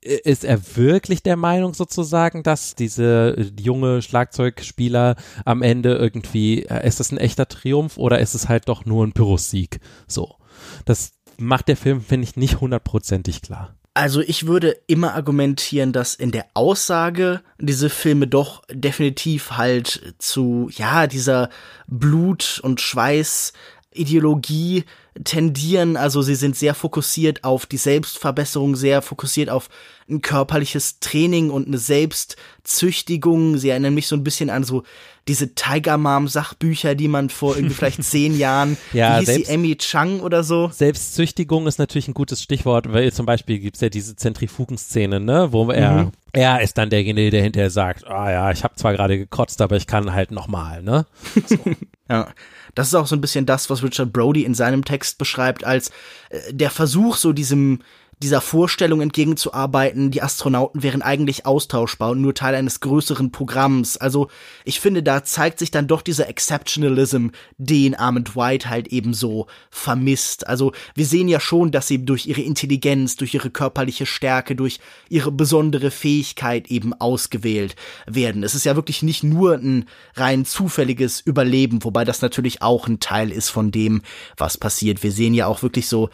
[0.02, 7.00] ist er wirklich der Meinung sozusagen, dass diese junge Schlagzeugspieler am Ende irgendwie, äh, ist
[7.00, 9.80] das ein echter Triumph oder ist es halt doch nur ein Pyrrhus-Sieg?
[10.06, 10.36] So.
[10.84, 13.74] Das macht der Film, finde ich, nicht hundertprozentig klar.
[13.92, 20.70] Also ich würde immer argumentieren, dass in der Aussage diese Filme doch definitiv halt zu,
[20.72, 21.50] ja, dieser
[21.88, 24.84] Blut- und Schweiß-Ideologie
[25.24, 25.96] tendieren.
[25.96, 29.68] Also sie sind sehr fokussiert auf die Selbstverbesserung, sehr fokussiert auf
[30.08, 33.58] ein körperliches Training und eine Selbstzüchtigung.
[33.58, 34.84] Sie erinnern mich so ein bisschen an so
[35.30, 39.48] diese Tiger Mom Sachbücher, die man vor irgendwie vielleicht zehn Jahren, ja, wie hieß selbst,
[39.48, 40.70] die Emmy Chang oder so?
[40.72, 45.70] Selbstzüchtigung ist natürlich ein gutes Stichwort, weil zum Beispiel gibt's ja diese Zentrifugenszene, ne, wo
[45.70, 46.12] er, mhm.
[46.32, 49.76] er ist dann derjenige, der hinterher sagt, ah ja, ich habe zwar gerade gekotzt, aber
[49.76, 51.06] ich kann halt nochmal, ne?
[51.46, 51.56] So.
[52.10, 52.26] ja.
[52.74, 55.90] Das ist auch so ein bisschen das, was Richard Brody in seinem Text beschreibt, als
[56.30, 57.80] äh, der Versuch, so diesem
[58.22, 63.96] dieser Vorstellung entgegenzuarbeiten, die Astronauten wären eigentlich austauschbar und nur Teil eines größeren Programms.
[63.96, 64.28] Also
[64.64, 69.46] ich finde, da zeigt sich dann doch dieser Exceptionalism, den Armand White halt eben so
[69.70, 70.46] vermisst.
[70.46, 74.80] Also wir sehen ja schon, dass sie durch ihre Intelligenz, durch ihre körperliche Stärke, durch
[75.08, 77.74] ihre besondere Fähigkeit eben ausgewählt
[78.06, 78.42] werden.
[78.42, 83.00] Es ist ja wirklich nicht nur ein rein zufälliges Überleben, wobei das natürlich auch ein
[83.00, 84.02] Teil ist von dem,
[84.36, 85.02] was passiert.
[85.02, 86.10] Wir sehen ja auch wirklich so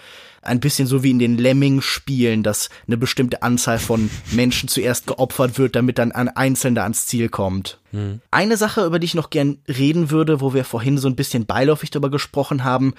[0.47, 5.59] ein bisschen so wie in den Lemming-Spielen, dass eine bestimmte Anzahl von Menschen zuerst geopfert
[5.59, 7.79] wird, damit dann ein Einzelner ans Ziel kommt.
[7.93, 8.21] Mhm.
[8.31, 11.47] Eine Sache, über die ich noch gern reden würde, wo wir vorhin so ein bisschen
[11.47, 12.95] beiläufig darüber gesprochen haben,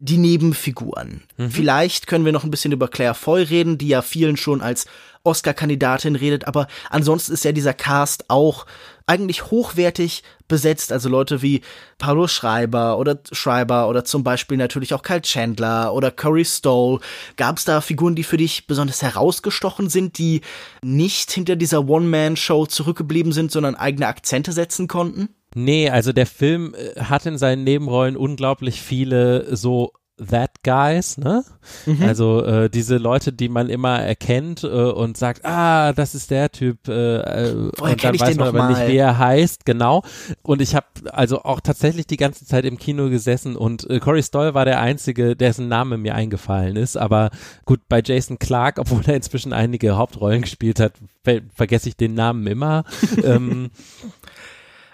[0.00, 1.22] die Nebenfiguren.
[1.36, 1.50] Mhm.
[1.50, 4.86] Vielleicht können wir noch ein bisschen über Claire Foy reden, die ja vielen schon als
[5.22, 8.64] Oscar-Kandidatin redet, aber ansonsten ist ja dieser Cast auch
[9.10, 10.92] eigentlich hochwertig besetzt.
[10.92, 11.62] Also Leute wie
[11.98, 17.00] Paulo Schreiber oder Schreiber oder zum Beispiel natürlich auch Kyle Chandler oder Corey Stoll.
[17.36, 20.42] Gab es da Figuren, die für dich besonders herausgestochen sind, die
[20.82, 25.30] nicht hinter dieser One-Man-Show zurückgeblieben sind, sondern eigene Akzente setzen konnten?
[25.56, 29.92] Nee, also der Film äh, hat in seinen Nebenrollen unglaublich viele so
[30.28, 31.44] That Guys, ne?
[31.86, 32.02] Mhm.
[32.02, 36.50] Also äh, diese Leute, die man immer erkennt äh, und sagt, ah, das ist der
[36.50, 40.02] Typ, äh, äh und dann weiß man aber nicht, wie er heißt, genau.
[40.42, 44.22] Und ich habe also auch tatsächlich die ganze Zeit im Kino gesessen und äh, Corey
[44.22, 46.96] Stoll war der einzige, dessen Name mir eingefallen ist.
[46.96, 47.30] Aber
[47.64, 50.92] gut, bei Jason Clark, obwohl er inzwischen einige Hauptrollen gespielt hat,
[51.24, 52.84] ver vergesse ich den Namen immer.
[53.24, 53.70] ähm,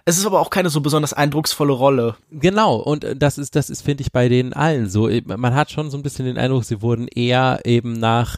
[0.09, 2.15] es ist aber auch keine so besonders eindrucksvolle Rolle.
[2.31, 5.11] Genau, und das ist, das ist, finde ich, bei denen allen so.
[5.25, 8.37] Man hat schon so ein bisschen den Eindruck, sie wurden eher eben nach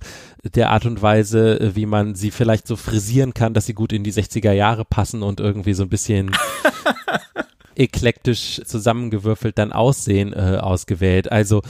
[0.55, 4.03] der Art und Weise, wie man sie vielleicht so frisieren kann, dass sie gut in
[4.03, 6.31] die 60er Jahre passen und irgendwie so ein bisschen
[7.79, 11.31] eklektisch zusammengewürfelt dann Aussehen äh, ausgewählt.
[11.31, 11.62] Also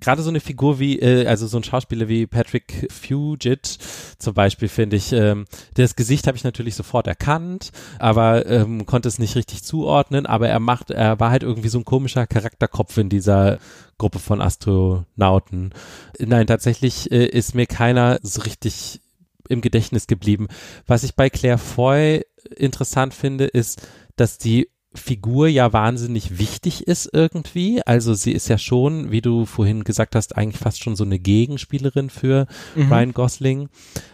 [0.00, 3.78] gerade so eine Figur wie, äh, also so ein Schauspieler wie Patrick Fugit
[4.18, 9.08] zum Beispiel finde ich, ähm, das Gesicht habe ich natürlich sofort erkannt, aber ähm, konnte
[9.08, 12.96] es nicht richtig zuordnen, aber er macht, er war halt irgendwie so ein komischer Charakterkopf
[12.98, 13.58] in dieser
[13.96, 15.72] Gruppe von Astronauten.
[16.18, 19.00] Nein, tatsächlich äh, ist mir keiner so richtig
[19.48, 20.48] im Gedächtnis geblieben.
[20.86, 22.26] Was ich bei Claire Foy
[22.56, 23.86] interessant finde, ist,
[24.16, 27.82] dass die Figur ja wahnsinnig wichtig ist irgendwie.
[27.86, 31.18] Also sie ist ja schon, wie du vorhin gesagt hast, eigentlich fast schon so eine
[31.18, 32.92] Gegenspielerin für mhm.
[32.92, 33.68] Ryan Gosling.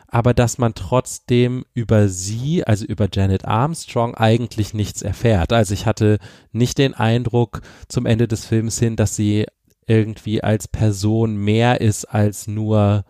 [0.09, 5.53] Aber dass man trotzdem über sie, also über Janet Armstrong, eigentlich nichts erfährt.
[5.53, 6.19] Also ich hatte
[6.53, 9.47] nicht den Eindruck zum Ende des Films hin, dass sie
[9.87, 13.05] irgendwie als Person mehr ist als nur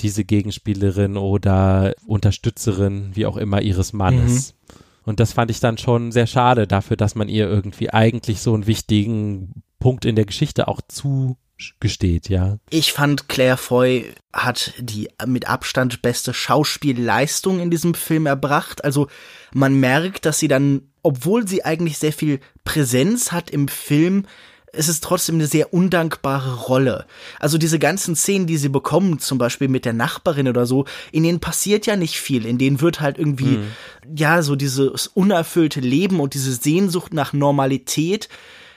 [0.00, 4.52] diese Gegenspielerin oder Unterstützerin, wie auch immer, ihres Mannes.
[4.52, 4.83] Mhm.
[5.04, 8.54] Und das fand ich dann schon sehr schade dafür, dass man ihr irgendwie eigentlich so
[8.54, 12.58] einen wichtigen Punkt in der Geschichte auch zugesteht, ja.
[12.70, 18.82] Ich fand Claire Foy hat die mit Abstand beste Schauspielleistung in diesem Film erbracht.
[18.82, 19.08] Also
[19.52, 24.26] man merkt, dass sie dann, obwohl sie eigentlich sehr viel Präsenz hat im Film,
[24.76, 27.06] es ist trotzdem eine sehr undankbare Rolle.
[27.40, 31.22] Also diese ganzen Szenen, die sie bekommen, zum Beispiel mit der Nachbarin oder so, in
[31.22, 32.46] denen passiert ja nicht viel.
[32.46, 33.66] In denen wird halt irgendwie, mhm.
[34.14, 38.28] ja, so dieses unerfüllte Leben und diese Sehnsucht nach Normalität,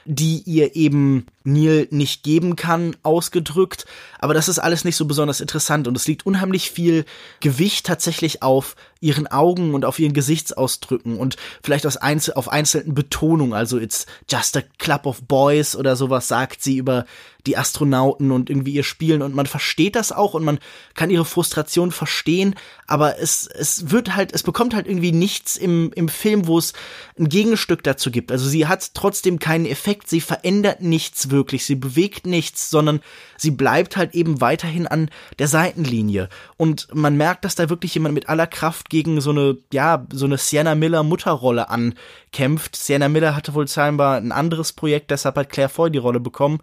[0.06, 3.86] die ihr eben Neil nicht geben kann, ausgedrückt.
[4.20, 7.06] Aber das ist alles nicht so besonders interessant und es liegt unheimlich viel
[7.40, 12.94] Gewicht tatsächlich auf ihren Augen und auf ihren Gesichtsausdrücken und vielleicht aus Einzel auf einzelnen
[12.94, 13.54] Betonungen.
[13.54, 17.06] Also it's just a club of boys oder sowas sagt sie über
[17.48, 20.60] die Astronauten und irgendwie ihr Spielen und man versteht das auch und man
[20.96, 22.56] kann ihre Frustration verstehen,
[22.88, 26.74] aber es, es wird halt, es bekommt halt irgendwie nichts im, im Film, wo es
[27.18, 28.32] ein Gegenstück dazu gibt.
[28.32, 33.00] Also sie hat trotzdem keinen Effekt, sie verändert nichts wirklich, sie bewegt nichts, sondern
[33.38, 36.30] sie bleibt halt eben weiterhin an der Seitenlinie.
[36.58, 40.26] Und man merkt, dass da wirklich jemand mit aller Kraft gegen so eine, ja, so
[40.26, 42.76] eine Sienna Miller Mutterrolle ankämpft.
[42.76, 46.60] Sienna Miller hatte wohl scheinbar ein anderes Projekt, deshalb hat Claire Foy die Rolle bekommen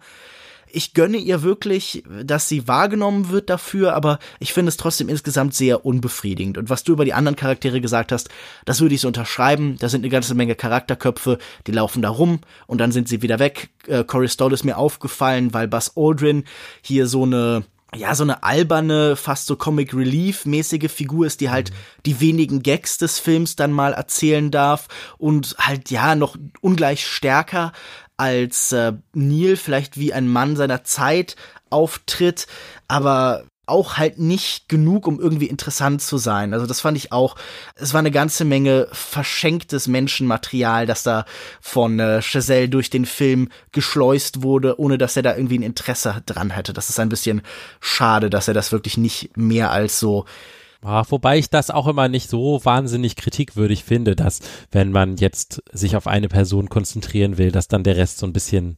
[0.75, 5.53] ich gönne ihr wirklich, dass sie wahrgenommen wird dafür, aber ich finde es trotzdem insgesamt
[5.53, 6.57] sehr unbefriedigend.
[6.57, 8.29] Und was du über die anderen Charaktere gesagt hast,
[8.65, 9.77] das würde ich so unterschreiben.
[9.79, 13.39] Da sind eine ganze Menge Charakterköpfe, die laufen da rum und dann sind sie wieder
[13.39, 13.69] weg.
[13.87, 16.43] Äh, Corey Stoll ist mir aufgefallen, weil Buzz Aldrin
[16.81, 17.63] hier so eine
[17.95, 21.71] ja, so eine alberne, fast so Comic Relief mäßige Figur ist, die halt
[22.05, 27.71] die wenigen Gags des Films dann mal erzählen darf und halt ja noch ungleich stärker
[28.17, 31.35] als äh, Neil vielleicht wie ein Mann seiner Zeit
[31.69, 32.47] auftritt,
[32.87, 36.53] aber auch halt nicht genug, um irgendwie interessant zu sein.
[36.53, 37.35] Also das fand ich auch,
[37.75, 41.25] es war eine ganze Menge verschenktes Menschenmaterial, das da
[41.61, 46.21] von äh, Chazelle durch den Film geschleust wurde, ohne dass er da irgendwie ein Interesse
[46.25, 46.73] dran hätte.
[46.73, 47.41] Das ist ein bisschen
[47.79, 50.25] schade, dass er das wirklich nicht mehr als so
[50.83, 54.39] ja, wobei ich das auch immer nicht so wahnsinnig kritikwürdig finde, dass
[54.71, 58.33] wenn man jetzt sich auf eine Person konzentrieren will, dass dann der Rest so ein
[58.33, 58.77] bisschen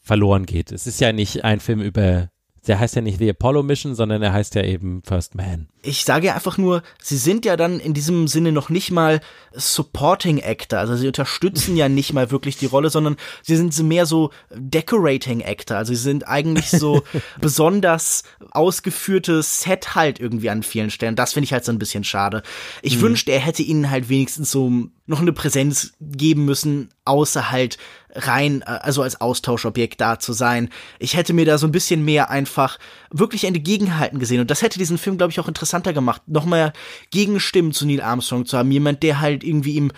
[0.00, 0.72] verloren geht.
[0.72, 2.31] Es ist ja nicht ein Film über
[2.66, 5.68] der heißt ja nicht The Apollo Mission, sondern er heißt ja eben First Man.
[5.82, 9.20] Ich sage ja einfach nur, sie sind ja dann in diesem Sinne noch nicht mal
[9.52, 14.06] Supporting Actor, also sie unterstützen ja nicht mal wirklich die Rolle, sondern sie sind mehr
[14.06, 17.02] so Decorating Actor, also sie sind eigentlich so
[17.40, 21.16] besonders ausgeführte Set halt irgendwie an vielen Stellen.
[21.16, 22.42] Das finde ich halt so ein bisschen schade.
[22.80, 23.02] Ich mhm.
[23.02, 24.70] wünschte, er hätte ihnen halt wenigstens so
[25.12, 27.78] noch eine Präsenz geben müssen, außer halt
[28.14, 30.70] rein, äh, also als Austauschobjekt da zu sein.
[30.98, 32.78] Ich hätte mir da so ein bisschen mehr einfach
[33.10, 36.72] wirklich entgegenhalten gesehen und das hätte diesen Film, glaube ich, auch interessanter gemacht, nochmal
[37.10, 39.92] Gegenstimmen zu Neil Armstrong zu haben, jemand, der halt irgendwie ihm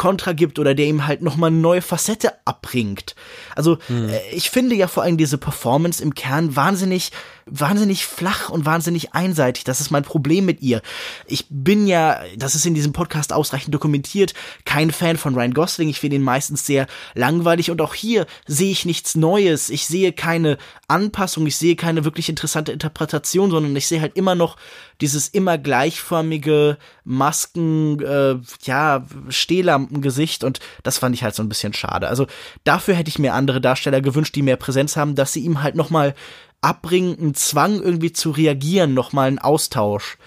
[0.00, 3.14] Kontra gibt oder der ihm halt nochmal eine neue Facette abbringt.
[3.54, 4.08] Also hm.
[4.08, 7.12] äh, ich finde ja vor allem diese Performance im Kern wahnsinnig,
[7.44, 9.64] wahnsinnig flach und wahnsinnig einseitig.
[9.64, 10.80] Das ist mein Problem mit ihr.
[11.26, 14.32] Ich bin ja, das ist in diesem Podcast ausreichend dokumentiert,
[14.64, 15.90] kein Fan von Ryan Gosling.
[15.90, 19.68] Ich finde ihn meistens sehr langweilig und auch hier sehe ich nichts Neues.
[19.68, 20.56] Ich sehe keine
[20.88, 24.56] Anpassung, ich sehe keine wirklich interessante Interpretation, sondern ich sehe halt immer noch
[25.00, 31.72] dieses immer gleichförmige Masken, äh, ja, Stehlampengesicht und das fand ich halt so ein bisschen
[31.72, 32.08] schade.
[32.08, 32.26] Also
[32.64, 35.74] dafür hätte ich mir andere Darsteller gewünscht, die mehr Präsenz haben, dass sie ihm halt
[35.74, 36.14] nochmal
[36.60, 40.18] abbringen, einen Zwang irgendwie zu reagieren, nochmal einen Austausch.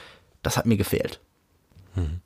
[0.41, 1.19] Das hat mir gefehlt.
[1.95, 2.22] Mhm.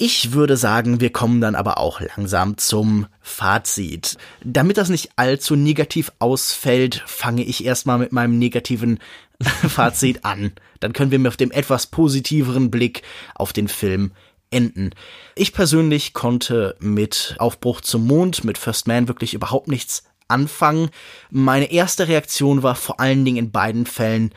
[0.00, 4.16] Ich würde sagen, wir kommen dann aber auch langsam zum Fazit.
[4.44, 9.00] Damit das nicht allzu negativ ausfällt, fange ich erstmal mit meinem negativen
[9.40, 10.52] Fazit an.
[10.78, 13.02] Dann können wir mit dem etwas positiveren Blick
[13.34, 14.12] auf den Film
[14.52, 14.90] enden.
[15.34, 20.90] Ich persönlich konnte mit Aufbruch zum Mond, mit First Man wirklich überhaupt nichts anfangen.
[21.28, 24.32] Meine erste Reaktion war vor allen Dingen in beiden Fällen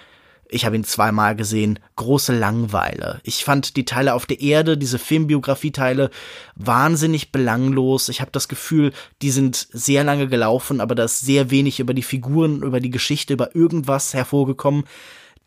[0.53, 3.21] ich habe ihn zweimal gesehen, große Langweile.
[3.23, 6.11] Ich fand die Teile auf der Erde, diese Filmbiografie-Teile,
[6.55, 8.09] wahnsinnig belanglos.
[8.09, 8.91] Ich habe das Gefühl,
[9.21, 12.89] die sind sehr lange gelaufen, aber da ist sehr wenig über die Figuren, über die
[12.89, 14.83] Geschichte, über irgendwas hervorgekommen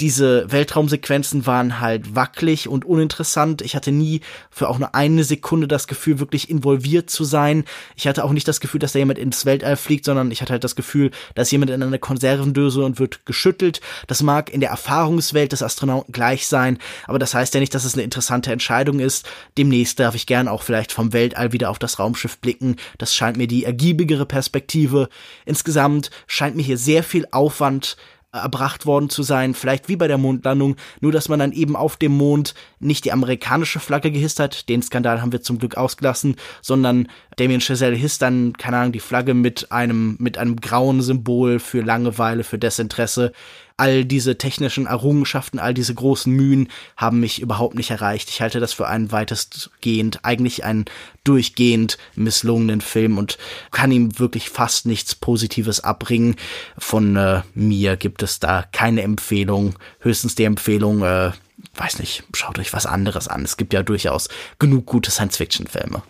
[0.01, 3.63] diese Weltraumsequenzen waren halt wackelig und uninteressant.
[3.63, 7.65] Ich hatte nie für auch nur eine Sekunde das Gefühl, wirklich involviert zu sein.
[7.95, 10.53] Ich hatte auch nicht das Gefühl, dass da jemand ins Weltall fliegt, sondern ich hatte
[10.53, 13.81] halt das Gefühl, dass jemand in einer Konservendöse und wird geschüttelt.
[14.09, 17.85] Das mag in der Erfahrungswelt des Astronauten gleich sein, aber das heißt ja nicht, dass
[17.85, 19.27] es eine interessante Entscheidung ist.
[19.57, 22.77] Demnächst darf ich gern auch vielleicht vom Weltall wieder auf das Raumschiff blicken.
[22.99, 25.09] Das scheint mir die ergiebigere Perspektive.
[25.45, 27.97] Insgesamt scheint mir hier sehr viel Aufwand
[28.35, 31.97] erbracht worden zu sein, vielleicht wie bei der Mondlandung, nur dass man dann eben auf
[31.97, 36.37] dem Mond nicht die amerikanische Flagge gehisst hat, den Skandal haben wir zum Glück ausgelassen,
[36.61, 41.59] sondern Damien Chazelle hisst dann, keine Ahnung, die Flagge mit einem, mit einem grauen Symbol
[41.59, 43.33] für Langeweile, für Desinteresse
[43.77, 48.29] all diese technischen Errungenschaften, all diese großen Mühen haben mich überhaupt nicht erreicht.
[48.29, 50.85] Ich halte das für einen weitestgehend, eigentlich einen
[51.25, 53.37] durchgehend misslungenen Film und
[53.73, 56.37] kann ihm wirklich fast nichts Positives abbringen.
[56.79, 61.33] Von äh, mir gibt es da keine Empfehlung, höchstens die Empfehlung, äh,
[61.75, 63.43] weiß nicht, schaut euch was anderes an.
[63.43, 64.29] Es gibt ja durchaus
[64.61, 66.03] genug gute Science-Fiction-Filme.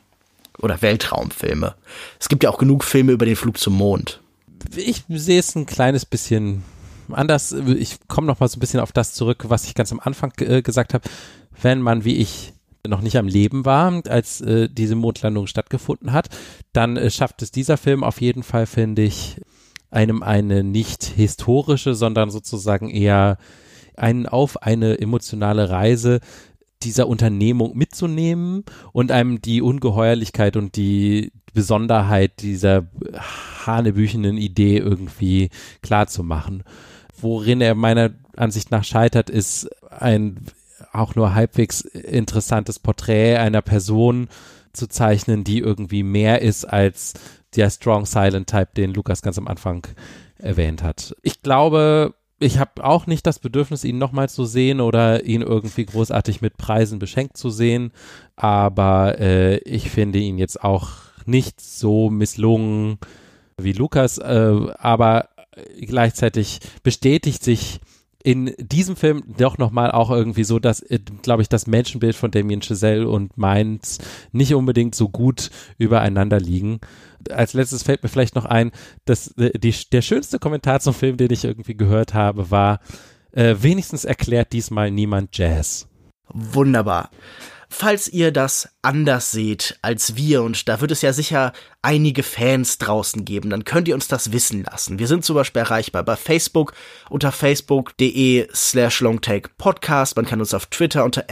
[0.59, 1.75] Oder Weltraumfilme.
[2.21, 4.23] Es gibt ja auch genug Filme über den Flug zum Mond.
[4.77, 6.63] Ich sehe es ein kleines bisschen
[7.11, 10.01] anders, ich komme noch mal so ein bisschen auf das zurück, was ich ganz am
[10.01, 11.09] Anfang äh, gesagt habe.
[11.61, 12.53] Wenn man wie ich
[12.87, 16.29] noch nicht am Leben war, als äh, diese Mondlandung stattgefunden hat,
[16.73, 19.41] dann äh, schafft es dieser Film auf jeden Fall, finde ich,
[19.91, 23.39] einem eine nicht historische, sondern sozusagen eher
[23.97, 26.21] einen auf eine emotionale Reise
[26.85, 32.87] dieser Unternehmung mitzunehmen und einem die Ungeheuerlichkeit und die Besonderheit dieser
[33.67, 35.51] hanebüchenen Idee irgendwie
[35.83, 36.65] klar zu machen.
[37.21, 40.47] Worin er meiner Ansicht nach scheitert, ist ein
[40.93, 44.29] auch nur halbwegs interessantes Porträt einer Person
[44.73, 47.15] zu zeichnen, die irgendwie mehr ist als
[47.57, 49.87] der Strong Silent Type, den Lukas ganz am Anfang
[50.39, 51.17] erwähnt hat.
[51.23, 52.15] Ich glaube,
[52.45, 56.57] ich habe auch nicht das Bedürfnis, ihn nochmal zu sehen oder ihn irgendwie großartig mit
[56.57, 57.93] Preisen beschenkt zu sehen,
[58.37, 60.91] aber äh, ich finde ihn jetzt auch
[61.27, 62.99] nicht so misslungen
[63.57, 65.29] wie Lukas, äh, aber
[65.81, 67.81] gleichzeitig bestätigt sich
[68.23, 72.31] in diesem Film doch nochmal auch irgendwie so, dass, äh, glaube ich, das Menschenbild von
[72.31, 73.99] Damien Chazelle und meins
[74.33, 76.81] nicht unbedingt so gut übereinander liegen.
[77.31, 78.73] Als letztes fällt mir vielleicht noch ein,
[79.05, 82.81] dass äh, die, der schönste Kommentar zum Film, den ich irgendwie gehört habe, war,
[83.33, 85.89] äh, wenigstens erklärt diesmal niemand Jazz.
[86.29, 87.11] Wunderbar.
[87.77, 91.53] Falls ihr das anders seht als wir, und da wird es ja sicher
[91.83, 95.01] einige Fans draußen geben, dann könnt ihr uns das wissen lassen.
[95.01, 96.73] Wir sind zum Beispiel erreichbar bei Facebook
[97.11, 100.15] unter facebook.de slash longtakepodcast.
[100.15, 101.25] Man kann uns auf Twitter unter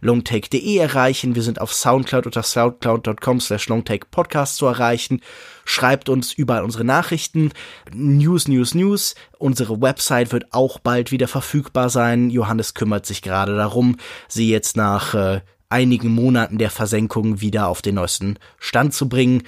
[0.00, 1.34] longtake.de erreichen.
[1.34, 5.20] Wir sind auf Soundcloud unter soundcloud.com slash longtakepodcast zu erreichen.
[5.66, 7.52] Schreibt uns überall unsere Nachrichten.
[7.92, 9.16] News, News, News.
[9.38, 12.30] Unsere Website wird auch bald wieder verfügbar sein.
[12.30, 13.98] Johannes kümmert sich gerade darum,
[14.28, 19.44] sie jetzt nach äh, einigen Monaten der Versenkung wieder auf den neuesten Stand zu bringen.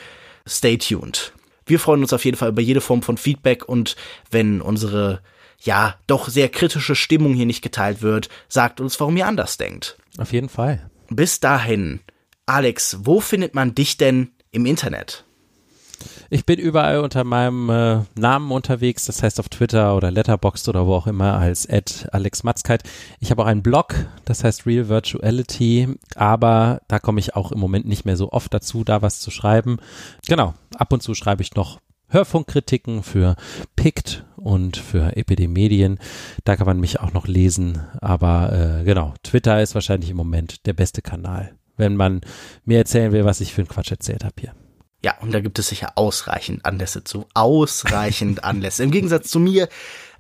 [0.49, 1.33] Stay tuned.
[1.67, 3.97] Wir freuen uns auf jeden Fall über jede Form von Feedback und
[4.31, 5.21] wenn unsere
[5.61, 9.97] ja doch sehr kritische Stimmung hier nicht geteilt wird, sagt uns, warum ihr anders denkt.
[10.19, 10.91] Auf jeden Fall.
[11.09, 12.01] Bis dahin,
[12.47, 15.25] Alex, wo findet man dich denn im Internet?
[16.33, 20.87] Ich bin überall unter meinem äh, Namen unterwegs, das heißt auf Twitter oder Letterboxd oder
[20.87, 21.69] wo auch immer als
[22.11, 22.85] Alex Matzkeit.
[23.21, 27.61] Ich habe auch einen Blog, das heißt Real Virtuality, aber da komme ich auch im
[27.61, 29.77] Moment nicht mehr so oft dazu, da was zu schreiben.
[30.27, 33.37] Genau, ab und zu schreibe ich noch Hörfunkkritiken für
[33.77, 35.99] PICT und für Epidemedien.
[36.45, 37.83] Da kann man mich auch noch lesen.
[38.01, 42.23] Aber äh, genau, Twitter ist wahrscheinlich im Moment der beste Kanal, wenn man
[42.65, 44.55] mir erzählen will, was ich für einen Quatsch erzählt habe hier.
[45.05, 47.27] Ja, und da gibt es sicher ausreichend Anlässe zu.
[47.35, 48.85] Ausreichend Anlässe.
[48.85, 49.69] Im Gegensatz zu mir,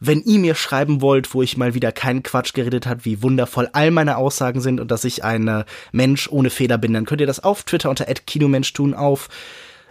[0.01, 3.69] wenn ihr mir schreiben wollt, wo ich mal wieder keinen Quatsch geredet hat, wie wundervoll
[3.73, 7.21] all meine Aussagen sind und dass ich ein äh, Mensch ohne Fehler bin, dann könnt
[7.21, 9.29] ihr das auf Twitter unter @kinomensch tun auf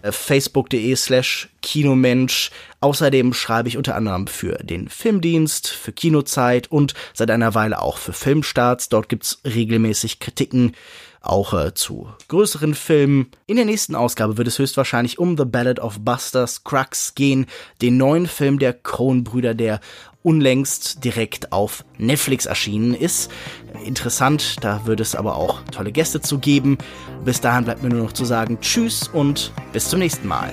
[0.01, 2.51] äh, facebook.de slash Kinomensch.
[2.81, 7.97] Außerdem schreibe ich unter anderem für den Filmdienst, für Kinozeit und seit einer Weile auch
[7.97, 8.89] für Filmstarts.
[8.89, 10.73] Dort gibt's regelmäßig Kritiken
[11.21, 13.27] auch äh, zu größeren Filmen.
[13.45, 17.45] In der nächsten Ausgabe wird es höchstwahrscheinlich um The Ballad of Buster Scruggs gehen,
[17.81, 19.79] den neuen Film der Coen-Brüder, der
[20.23, 23.31] unlängst direkt auf Netflix erschienen ist.
[23.85, 26.77] Interessant, da wird es aber auch tolle Gäste zu geben.
[27.25, 30.51] Bis dahin bleibt mir nur noch zu sagen Tschüss und bis zum nächsten Mal.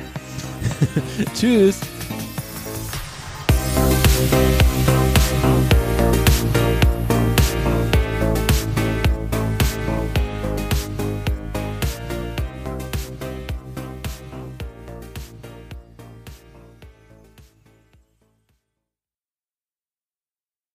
[1.35, 1.81] Tschüss.